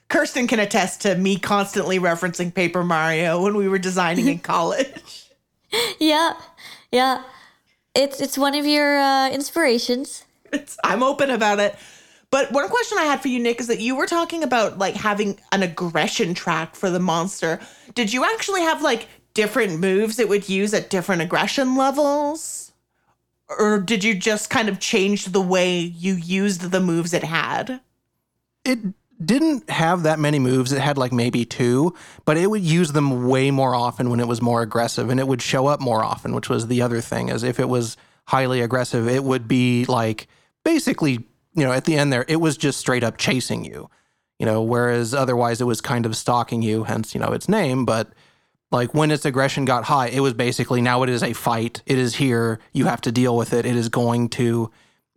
[0.09, 5.29] Kirsten can attest to me constantly referencing Paper Mario when we were designing in college.
[5.99, 6.33] Yeah,
[6.91, 7.23] yeah.
[7.95, 10.25] It's it's one of your uh, inspirations.
[10.51, 11.75] It's, I'm open about it.
[12.29, 14.95] But one question I had for you, Nick, is that you were talking about like
[14.95, 17.59] having an aggression track for the monster.
[17.93, 22.71] Did you actually have like different moves it would use at different aggression levels?
[23.59, 27.81] Or did you just kind of change the way you used the moves it had?
[28.63, 28.79] It
[29.23, 30.71] didn't have that many moves.
[30.71, 34.27] It had like maybe two, but it would use them way more often when it
[34.27, 37.29] was more aggressive and it would show up more often, which was the other thing.
[37.29, 40.27] As if it was highly aggressive, it would be like
[40.63, 41.13] basically,
[41.53, 43.89] you know, at the end there, it was just straight up chasing you,
[44.39, 47.85] you know, whereas otherwise it was kind of stalking you, hence, you know, its name.
[47.85, 48.13] But
[48.71, 51.81] like when its aggression got high, it was basically now it is a fight.
[51.85, 52.59] It is here.
[52.71, 53.65] You have to deal with it.
[53.65, 54.71] It is going to,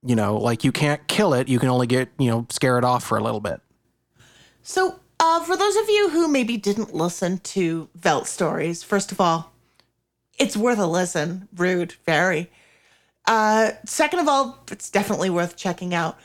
[0.04, 1.48] you know, like you can't kill it.
[1.48, 3.60] You can only get, you know, scare it off for a little bit.
[4.62, 9.20] So, uh, for those of you who maybe didn't listen to Velt stories, first of
[9.20, 9.52] all,
[10.38, 11.48] it's worth a listen.
[11.54, 12.50] Rude, very.
[13.26, 16.18] Uh, second of all, it's definitely worth checking out.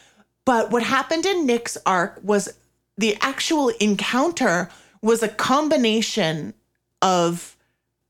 [0.45, 2.49] But what happened in Nick's arc was
[2.97, 4.69] the actual encounter
[5.01, 6.53] was a combination
[7.01, 7.57] of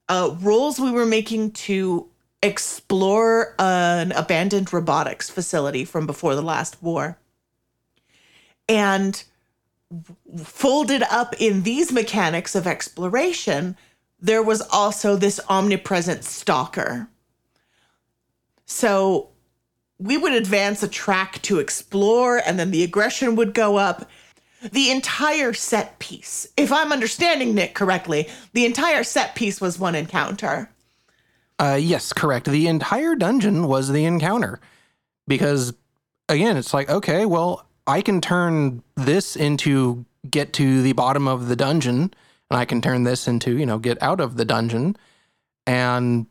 [0.08, 2.08] uh, rolls we were making to
[2.42, 7.18] explore an abandoned robotics facility from before the last war.
[8.68, 9.24] And
[10.44, 13.76] folded up in these mechanics of exploration,
[14.20, 17.08] there was also this omnipresent stalker.
[18.66, 19.30] So
[19.98, 24.10] we would advance a track to explore, and then the aggression would go up.
[24.62, 29.96] The entire set piece, if I'm understanding Nick correctly, the entire set piece was one
[29.96, 30.70] encounter.
[31.58, 32.46] Uh, yes, correct.
[32.46, 34.60] The entire dungeon was the encounter
[35.28, 35.74] because,
[36.28, 41.48] again, it's like, okay, well, I can turn this into get to the bottom of
[41.48, 42.14] the dungeon,
[42.50, 44.98] and I can turn this into, you know, get out of the dungeon,
[45.66, 46.28] and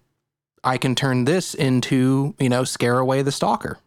[0.65, 3.79] I can turn this into, you know, scare away the stalker.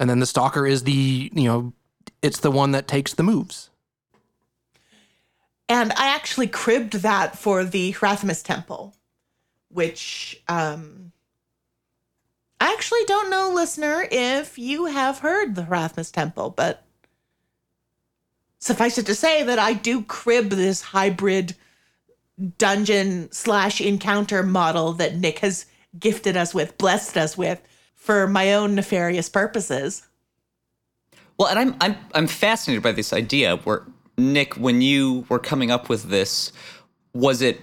[0.00, 1.72] And then the stalker is the, you know,
[2.24, 3.68] it's the one that takes the moves.
[5.68, 8.94] And I actually cribbed that for the Hrathmus Temple,
[9.68, 11.12] which um,
[12.58, 16.82] I actually don't know, listener, if you have heard the Hrathmus Temple, but
[18.58, 21.54] suffice it to say that I do crib this hybrid
[22.56, 25.66] dungeon slash encounter model that Nick has
[25.98, 27.60] gifted us with, blessed us with,
[27.94, 30.06] for my own nefarious purposes.
[31.38, 33.82] Well, and I'm I'm I'm fascinated by this idea where
[34.16, 36.52] Nick, when you were coming up with this,
[37.12, 37.60] was it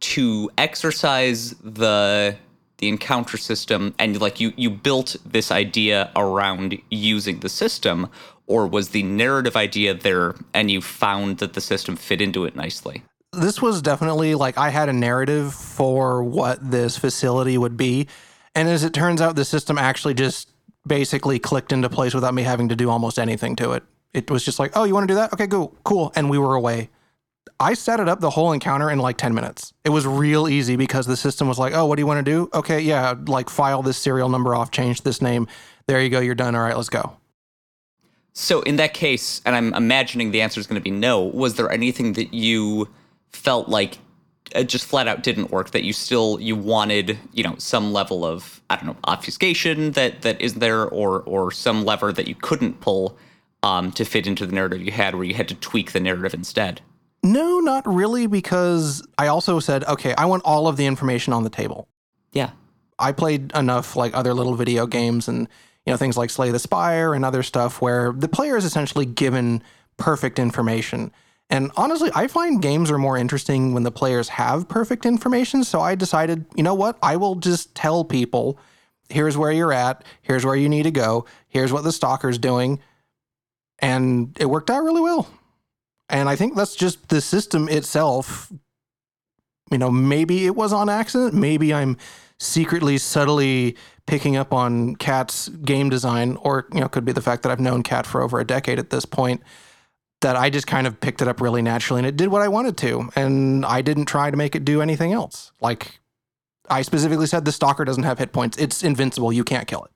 [0.00, 2.36] to exercise the
[2.78, 8.08] the encounter system and like you you built this idea around using the system
[8.46, 12.54] or was the narrative idea there and you found that the system fit into it
[12.54, 13.02] nicely
[13.32, 18.08] this was definitely like I had a narrative for what this facility would be.
[18.54, 20.50] And as it turns out, the system actually just
[20.88, 23.84] basically clicked into place without me having to do almost anything to it.
[24.14, 25.32] It was just like, oh, you want to do that?
[25.32, 26.12] Okay, go, cool.
[26.16, 26.90] And we were away.
[27.60, 29.72] I set it up the whole encounter in like 10 minutes.
[29.84, 32.30] It was real easy because the system was like, oh, what do you want to
[32.30, 32.48] do?
[32.54, 35.46] Okay, yeah, like file this serial number off, change this name.
[35.86, 36.54] There you go, you're done.
[36.54, 37.16] All right, let's go.
[38.32, 41.56] So, in that case, and I'm imagining the answer is going to be no, was
[41.56, 42.88] there anything that you
[43.30, 43.98] felt like
[44.54, 48.24] it just flat out didn't work that you still you wanted you know some level
[48.24, 52.34] of i don't know obfuscation that that is there or or some lever that you
[52.34, 53.16] couldn't pull
[53.64, 56.34] um, to fit into the narrative you had where you had to tweak the narrative
[56.34, 56.80] instead
[57.24, 61.42] No, not really, because I also said, okay, I want all of the information on
[61.42, 61.88] the table.
[62.32, 62.50] yeah
[62.98, 65.48] I played enough like other little video games and
[65.84, 69.06] you know things like Slay the Spire and other stuff where the player is essentially
[69.06, 69.62] given
[69.96, 71.10] perfect information.
[71.50, 75.64] And honestly, I find games are more interesting when the players have perfect information.
[75.64, 76.98] So I decided, you know what?
[77.02, 78.58] I will just tell people,
[79.08, 82.80] here's where you're at, here's where you need to go, here's what the stalker's doing.
[83.78, 85.28] and it worked out really well.
[86.08, 88.52] And I think that's just the system itself.
[89.70, 91.34] You know, maybe it was on accident.
[91.34, 91.96] Maybe I'm
[92.38, 93.76] secretly, subtly
[94.06, 97.60] picking up on Kat's game design, or, you know, could be the fact that I've
[97.60, 99.42] known Kat for over a decade at this point,
[100.20, 102.48] that I just kind of picked it up really naturally and it did what I
[102.48, 103.08] wanted to.
[103.14, 105.52] And I didn't try to make it do anything else.
[105.60, 106.00] Like,
[106.68, 108.56] I specifically said the stalker doesn't have hit points.
[108.58, 109.32] It's invincible.
[109.32, 109.90] You can't kill it.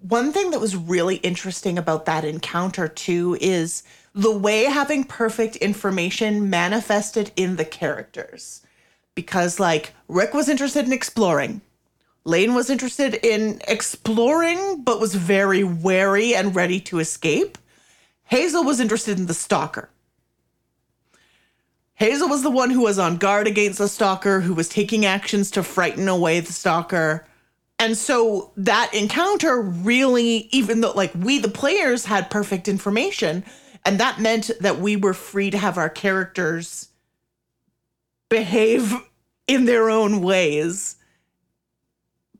[0.00, 5.56] One thing that was really interesting about that encounter, too, is the way having perfect
[5.56, 8.62] information manifested in the characters.
[9.14, 11.60] Because, like, Rick was interested in exploring,
[12.24, 17.58] Lane was interested in exploring, but was very wary and ready to escape.
[18.24, 19.90] Hazel was interested in the stalker.
[21.94, 25.50] Hazel was the one who was on guard against the stalker, who was taking actions
[25.52, 27.24] to frighten away the stalker.
[27.78, 33.44] And so that encounter really, even though like we, the players, had perfect information,
[33.84, 36.88] and that meant that we were free to have our characters
[38.28, 38.94] behave
[39.46, 40.96] in their own ways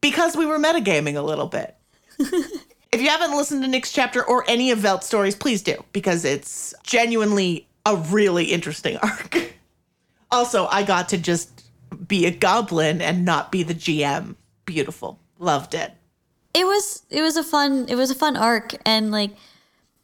[0.01, 1.77] because we were metagaming a little bit.
[2.93, 6.25] if you haven't listened to Nick's chapter or any of Velt's stories, please do because
[6.25, 9.55] it's genuinely a really interesting arc.
[10.31, 11.65] also, I got to just
[12.07, 14.37] be a goblin and not be the GM.
[14.67, 15.19] Beautiful.
[15.39, 15.93] Loved it.
[16.55, 19.31] It was it was a fun it was a fun arc and like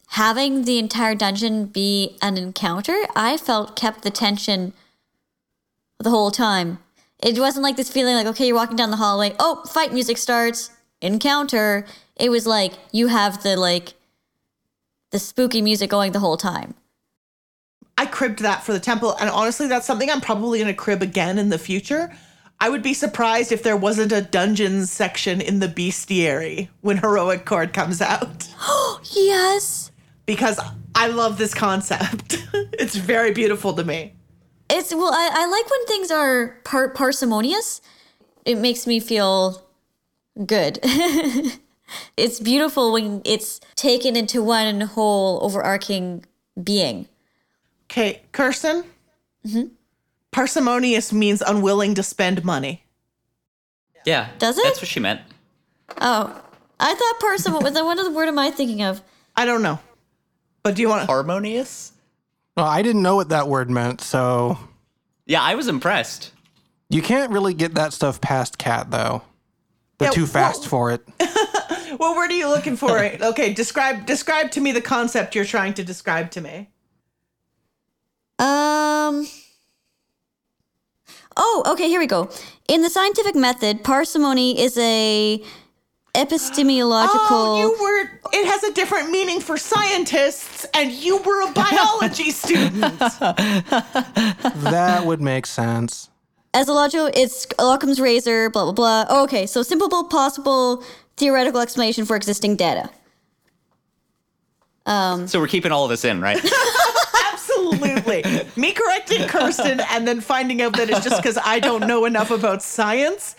[0.09, 4.73] having the entire dungeon be an encounter, I felt kept the tension
[5.99, 6.79] the whole time.
[7.23, 10.17] It wasn't like this feeling like, okay, you're walking down the hallway, oh, fight music
[10.17, 10.71] starts,
[11.01, 11.85] encounter.
[12.19, 13.95] It was like you have the like
[15.11, 16.75] the spooky music going the whole time.
[17.97, 21.03] I cribbed that for the temple, and honestly, that's something I'm probably going to crib
[21.03, 22.13] again in the future.
[22.61, 27.45] I would be surprised if there wasn't a dungeons section in the bestiary when Heroic
[27.45, 28.49] Chord comes out.
[28.61, 29.91] Oh yes.
[30.27, 30.61] because
[30.95, 32.45] I love this concept.
[32.53, 34.15] it's very beautiful to me.
[34.71, 37.81] It's well, I, I like when things are par- parsimonious.
[38.45, 39.63] It makes me feel
[40.45, 40.79] good.
[42.17, 46.25] it's beautiful when it's taken into one whole overarching
[46.63, 47.09] being.
[47.87, 48.85] Okay, Kirsten.
[49.47, 49.63] hmm
[50.31, 52.85] Parsimonious means unwilling to spend money.
[54.05, 54.29] Yeah.
[54.39, 54.65] Does it?
[54.65, 55.23] That's what she meant.
[56.01, 56.43] Oh,
[56.79, 57.75] I thought parsimonious.
[57.75, 59.01] what other word am I thinking of?
[59.37, 59.81] I don't know.
[60.63, 61.07] But do you want?
[61.09, 61.93] Harmonious?
[62.57, 64.59] Well, I didn't know what that word meant, so
[65.27, 66.33] Yeah, I was impressed.
[66.91, 69.23] you can't really get that stuff past Kat though.
[69.99, 71.09] They're Yeah, too fast well- for it.
[71.99, 72.99] What word are you looking for?
[72.99, 76.71] okay, describe describe to me the concept you're trying to describe to me.
[78.39, 79.27] Um.
[81.37, 81.89] Oh, okay.
[81.89, 82.31] Here we go.
[82.69, 85.43] In the scientific method, parsimony is a
[86.15, 87.27] epistemological.
[87.31, 88.11] Oh, you were.
[88.33, 92.81] It has a different meaning for scientists, and you were a biology student.
[94.61, 96.11] that would make sense.
[96.55, 99.05] As a logical, it's Occam's razor, blah, blah, blah.
[99.09, 100.83] Oh, okay, so simple, possible
[101.19, 102.91] theoretical explanation for existing data.
[104.87, 106.41] Um, so we're keeping all of this in, right?
[107.33, 108.23] Absolutely.
[108.57, 112.31] Me correcting Kirsten and then finding out that it's just because I don't know enough
[112.31, 113.37] about science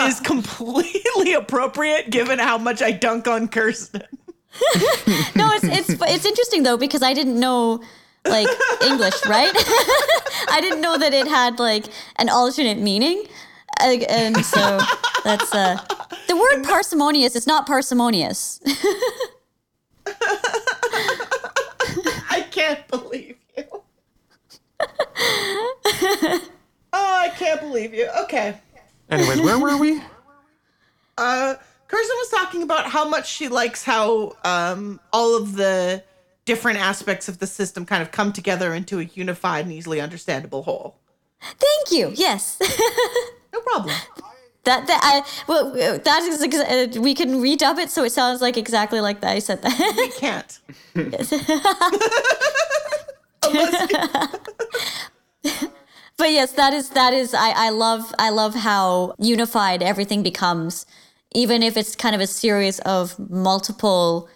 [0.00, 4.02] is completely appropriate given how much I dunk on Kirsten.
[5.34, 7.82] No, it's it's it's interesting though because I didn't know
[8.24, 8.46] like
[8.82, 9.50] English, right?
[10.48, 11.86] I didn't know that it had like
[12.16, 13.24] an alternate meaning,
[13.80, 14.80] and so
[15.24, 15.76] that's uh
[16.28, 18.60] the word parsimonious is not parsimonious.
[22.30, 23.64] I can't believe you.
[24.80, 26.40] oh,
[26.92, 28.08] I can't believe you.
[28.24, 28.60] Okay.
[29.10, 30.00] Anyways, where were we?
[31.16, 31.54] Uh,
[31.88, 36.02] Kirsten was talking about how much she likes how um, all of the
[36.44, 40.62] different aspects of the system kind of come together into a unified and easily understandable
[40.64, 40.96] whole.
[41.40, 42.12] Thank you.
[42.14, 42.58] Yes.
[43.54, 43.94] No problem.
[44.64, 48.40] That that I well that is exa- uh, we can redub it so it sounds
[48.40, 49.94] like exactly like that I said that.
[49.96, 50.58] We can't.
[56.16, 60.86] But yes, that is that is I I love I love how unified everything becomes,
[61.34, 64.28] even if it's kind of a series of multiple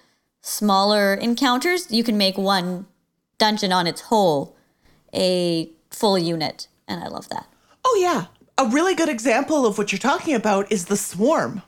[0.43, 1.91] smaller encounters.
[1.91, 2.87] You can make one
[3.39, 4.57] dungeon on its whole
[5.15, 7.47] a full unit, and I love that.
[7.85, 8.27] oh, yeah.
[8.59, 11.63] A really good example of what you're talking about is the swarm.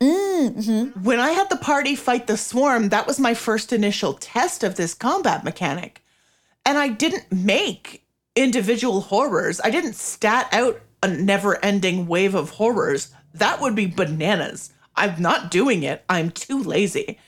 [0.00, 1.02] Mm-hmm.
[1.02, 4.76] When I had the party fight the swarm, that was my first initial test of
[4.76, 6.02] this combat mechanic.
[6.64, 8.04] And I didn't make
[8.36, 9.60] individual horrors.
[9.62, 13.12] I didn't stat out a never ending wave of horrors.
[13.34, 14.72] That would be bananas.
[14.94, 16.04] I'm not doing it.
[16.08, 17.18] I'm too lazy.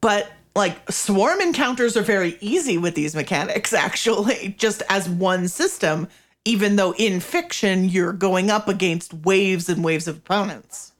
[0.00, 6.08] But like swarm encounters are very easy with these mechanics actually just as one system
[6.48, 10.92] even though in fiction you're going up against waves and waves of opponents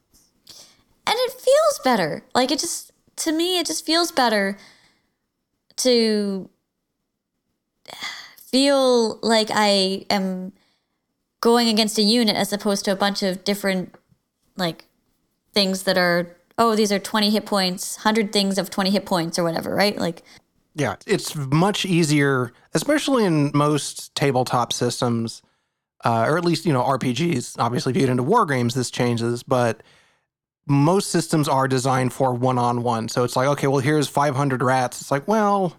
[1.09, 2.23] and it feels better.
[2.35, 4.57] Like it just to me, it just feels better
[5.77, 6.49] to
[8.37, 10.53] feel like I am
[11.41, 13.95] going against a unit as opposed to a bunch of different
[14.55, 14.85] like
[15.53, 19.39] things that are oh these are 20 hit points 100 things of 20 hit points
[19.39, 20.21] or whatever right like
[20.75, 25.41] Yeah, it's much easier, especially in most tabletop systems,
[26.05, 27.55] uh, or at least you know RPGs.
[27.59, 29.83] Obviously, if you get into war games, this changes, but
[30.67, 33.09] most systems are designed for one-on-one.
[33.09, 35.01] So it's like, okay, well, here's 500 rats.
[35.01, 35.75] It's like, well,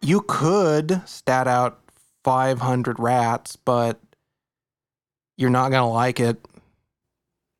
[0.00, 1.80] you could stat out
[2.24, 4.00] 500 rats, but
[5.36, 6.44] you're not gonna like it.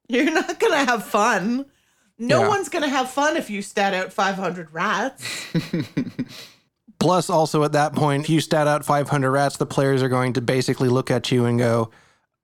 [0.08, 1.66] you're not gonna have fun
[2.18, 2.48] no Yeah.
[2.48, 5.24] one's gonna have fun if you stat out 500 rats
[7.00, 10.32] Plus, also at that point, if you stat out 500 rats, the players are going
[10.32, 11.90] to basically look at you and go,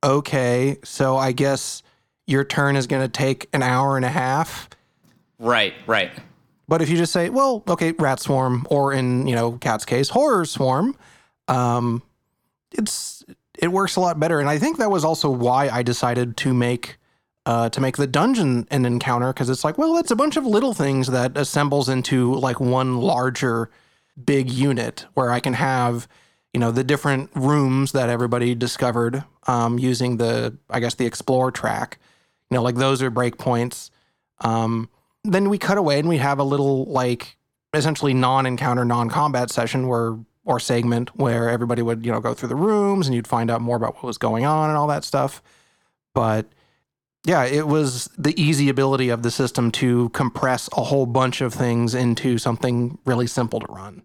[0.04, 1.82] okay, so I guess
[2.28, 4.70] your turn is going to take an hour and a half.
[5.40, 6.12] Right, right.
[6.68, 10.08] But if you just say, well, okay, rat swarm, or in, you know, Kat's case,
[10.10, 10.96] horror swarm,
[11.48, 12.00] um,
[12.70, 13.24] it's
[13.58, 14.38] it works a lot better.
[14.38, 16.96] And I think that was also why I decided to make
[17.46, 20.46] uh, to make the dungeon an encounter because it's like, well, it's a bunch of
[20.46, 23.70] little things that assembles into like one larger
[24.22, 26.08] big unit where I can have,
[26.52, 31.50] you know, the different rooms that everybody discovered um, using the, I guess, the explore
[31.50, 31.98] track.
[32.50, 33.90] You know, like those are breakpoints.
[34.40, 34.88] Um,
[35.22, 37.36] then we cut away and we have a little like
[37.74, 42.54] essentially non-encounter, non-combat session where or segment where everybody would you know go through the
[42.54, 45.42] rooms and you'd find out more about what was going on and all that stuff.
[46.14, 46.46] But
[47.24, 51.54] yeah, it was the easy ability of the system to compress a whole bunch of
[51.54, 54.02] things into something really simple to run.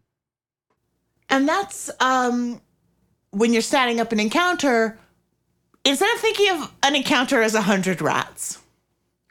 [1.30, 2.62] And that's um,
[3.32, 4.98] when you're setting up an encounter,
[5.84, 8.58] instead of thinking of an encounter as a 100 rats,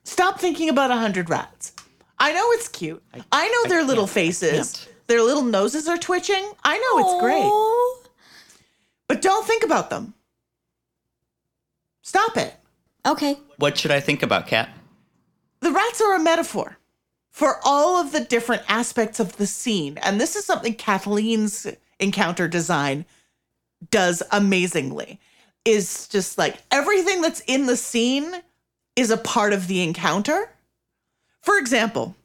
[0.05, 1.73] stop thinking about a 100 rats.
[2.19, 3.03] I know it's cute.
[3.33, 6.51] I, know their little faces, their little noses are twitching.
[6.63, 8.13] I know it's great.
[9.07, 10.15] But don't think about them.
[12.03, 12.58] Stop it.
[13.09, 14.69] Okay What should I think about, Kat?
[15.61, 16.79] The rats are a metaphor
[17.31, 19.99] for all of the different aspects of the scene.
[19.99, 21.67] And this is something Kathleen's
[22.01, 23.05] encounter design
[23.91, 25.21] does amazingly.
[25.65, 28.33] Is just like everything that's in the scene
[28.97, 30.51] is a part of the encounter.
[31.43, 32.17] For example,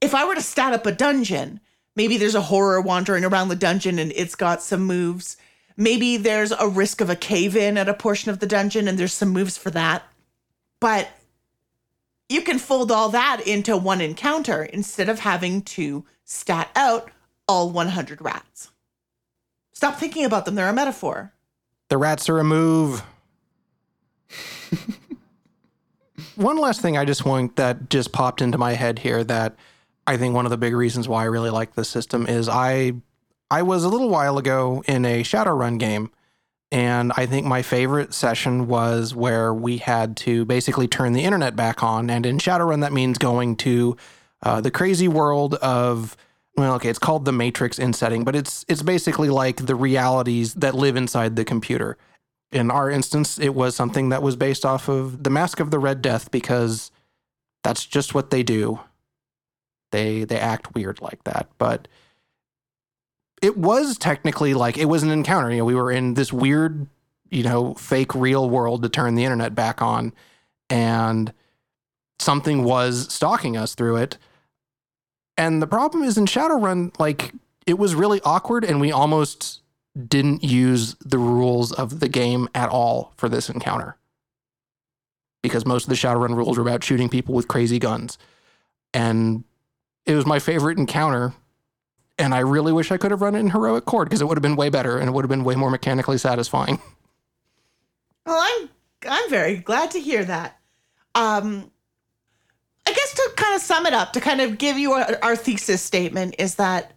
[0.00, 1.60] if I were to stat up a dungeon,
[1.96, 5.36] maybe there's a horror wandering around the dungeon and it's got some moves.
[5.80, 8.98] Maybe there's a risk of a cave in at a portion of the dungeon and
[8.98, 10.02] there's some moves for that.
[10.78, 11.08] But
[12.28, 17.10] you can fold all that into one encounter instead of having to stat out
[17.48, 18.70] all 100 rats.
[19.72, 21.32] Stop thinking about them, they're a metaphor.
[21.88, 23.02] The rats are a move.
[26.34, 29.56] one last thing I just want that just popped into my head here that
[30.06, 32.92] I think one of the big reasons why I really like this system is I
[33.50, 36.10] I was a little while ago in a Shadowrun game
[36.72, 41.56] and I think my favorite session was where we had to basically turn the internet
[41.56, 43.96] back on and in Shadowrun that means going to
[44.42, 46.16] uh, the crazy world of
[46.56, 50.54] well okay it's called the matrix in setting but it's it's basically like the realities
[50.54, 51.96] that live inside the computer
[52.52, 55.78] in our instance, it was something that was based off of the Masque of the
[55.78, 56.90] Red Death because
[57.62, 58.80] that's just what they do.
[59.92, 61.88] They they act weird like that, but
[63.42, 65.50] it was technically like it was an encounter.
[65.50, 66.86] You know, we were in this weird,
[67.30, 70.12] you know, fake real world to turn the internet back on,
[70.68, 71.32] and
[72.18, 74.18] something was stalking us through it.
[75.36, 77.32] And the problem is in Shadowrun, like
[77.66, 79.62] it was really awkward, and we almost
[80.06, 83.96] didn't use the rules of the game at all for this encounter.
[85.42, 88.18] Because most of the Shadowrun rules were about shooting people with crazy guns.
[88.92, 89.44] And
[90.04, 91.32] it was my favorite encounter.
[92.20, 94.36] And I really wish I could have run it in Heroic Chord because it would
[94.36, 96.78] have been way better and it would have been way more mechanically satisfying.
[98.26, 98.68] Well, I'm
[99.08, 100.58] I'm very glad to hear that.
[101.14, 101.70] Um
[102.86, 105.80] I guess to kind of sum it up, to kind of give you our thesis
[105.80, 106.92] statement is that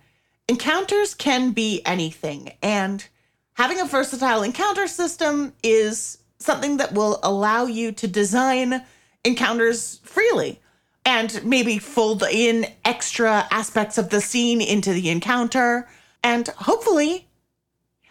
[0.49, 3.07] encounters can be anything and
[3.53, 8.84] having a versatile encounter system is something that will allow you to design
[9.24, 10.59] encounters freely
[11.06, 15.88] and maybe fold in extra aspects of the scene into the encounter
[16.24, 17.28] and hopefully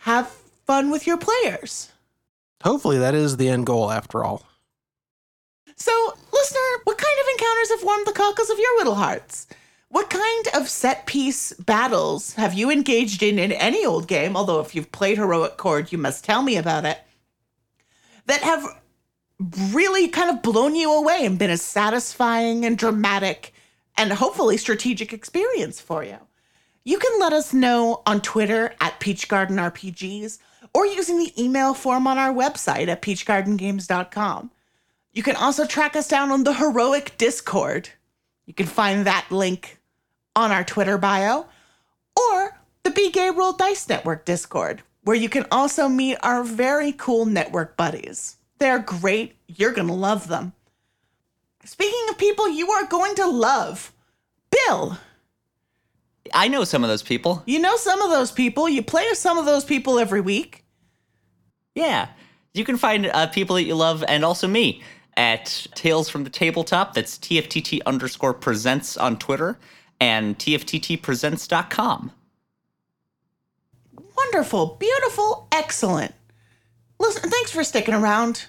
[0.01, 0.29] have
[0.67, 1.91] fun with your players.
[2.63, 4.43] Hopefully, that is the end goal after all.
[5.77, 9.47] So, listener, what kind of encounters have warmed the cockles of your little hearts?
[9.89, 14.37] What kind of set piece battles have you engaged in in any old game?
[14.37, 16.99] Although, if you've played Heroic Chord, you must tell me about it.
[18.27, 18.65] That have
[19.73, 23.53] really kind of blown you away and been a satisfying and dramatic
[23.97, 26.19] and hopefully strategic experience for you.
[26.85, 30.39] You can let us know on Twitter at Peach Garden RPGs
[30.75, 34.51] or using the email form on our website at peachgardengames.com.
[35.13, 37.91] You can also track us down on the Heroic Discord.
[38.47, 39.79] You can find that link
[40.35, 41.47] on our Twitter bio
[42.17, 46.93] or the Be Gay Roll Dice Network Discord, where you can also meet our very
[46.93, 48.39] cool network buddies.
[48.63, 49.35] They're great.
[49.49, 50.53] You're going to love them.
[51.65, 53.93] Speaking of people you are going to love,
[54.53, 54.99] Bill.
[56.33, 57.43] I know some of those people.
[57.45, 58.69] You know some of those people.
[58.69, 60.65] You play with some of those people every week.
[61.75, 62.11] Yeah.
[62.55, 64.81] You can find uh, people that you love and also me
[65.17, 66.95] at Tales from the Tabletop.
[66.95, 69.59] That's TFTT underscore presents on Twitter
[70.01, 72.13] and TFTTpresents.com.
[74.17, 76.15] Wonderful, beautiful, excellent.
[77.01, 78.47] Listen, thanks for sticking around.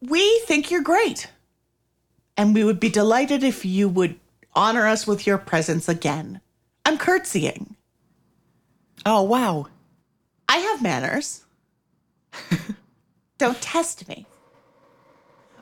[0.00, 1.28] We think you're great.
[2.36, 4.18] And we would be delighted if you would
[4.54, 6.40] honor us with your presence again.
[6.86, 7.76] I'm curtsying.
[9.04, 9.66] Oh, wow.
[10.48, 11.44] I have manners.
[13.38, 14.26] Don't test me.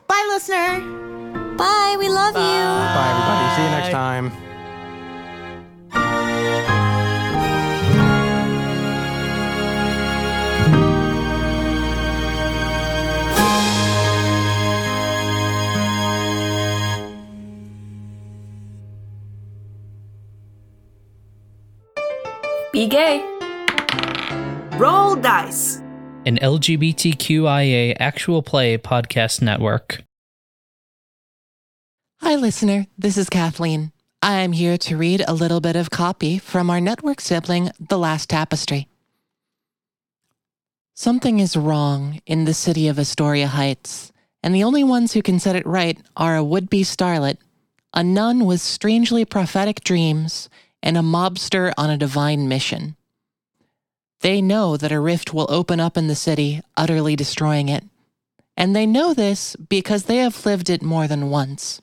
[0.07, 0.79] Bye, listener.
[1.55, 1.95] Bye.
[1.99, 2.41] We love you.
[2.41, 3.55] Bye, everybody.
[3.55, 4.48] See you next time.
[22.79, 23.19] Be gay.
[24.77, 25.81] Roll dice.
[26.25, 30.01] An LGBTQIA actual play podcast network.
[32.21, 32.87] Hi, listener.
[32.97, 33.91] This is Kathleen.
[34.21, 37.97] I am here to read a little bit of copy from our network sibling, The
[37.97, 38.87] Last Tapestry.
[40.93, 45.41] Something is wrong in the city of Astoria Heights, and the only ones who can
[45.41, 47.39] set it right are a would be starlet,
[47.93, 50.47] a nun with strangely prophetic dreams,
[50.81, 52.95] and a mobster on a divine mission.
[54.21, 57.83] They know that a rift will open up in the city, utterly destroying it.
[58.57, 61.81] And they know this because they have lived it more than once.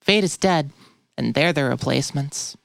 [0.00, 0.70] Fate is dead,
[1.18, 2.56] and they're the replacements.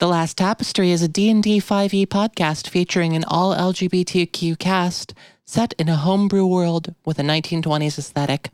[0.00, 5.14] The Last Tapestry is a D&D 5e podcast featuring an all LGBTQ cast
[5.44, 8.50] set in a homebrew world with a 1920s aesthetic.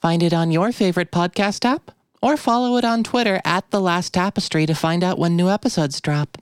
[0.00, 4.14] Find it on your favorite podcast app or follow it on Twitter at The Last
[4.14, 6.38] Tapestry to find out when new episodes drop.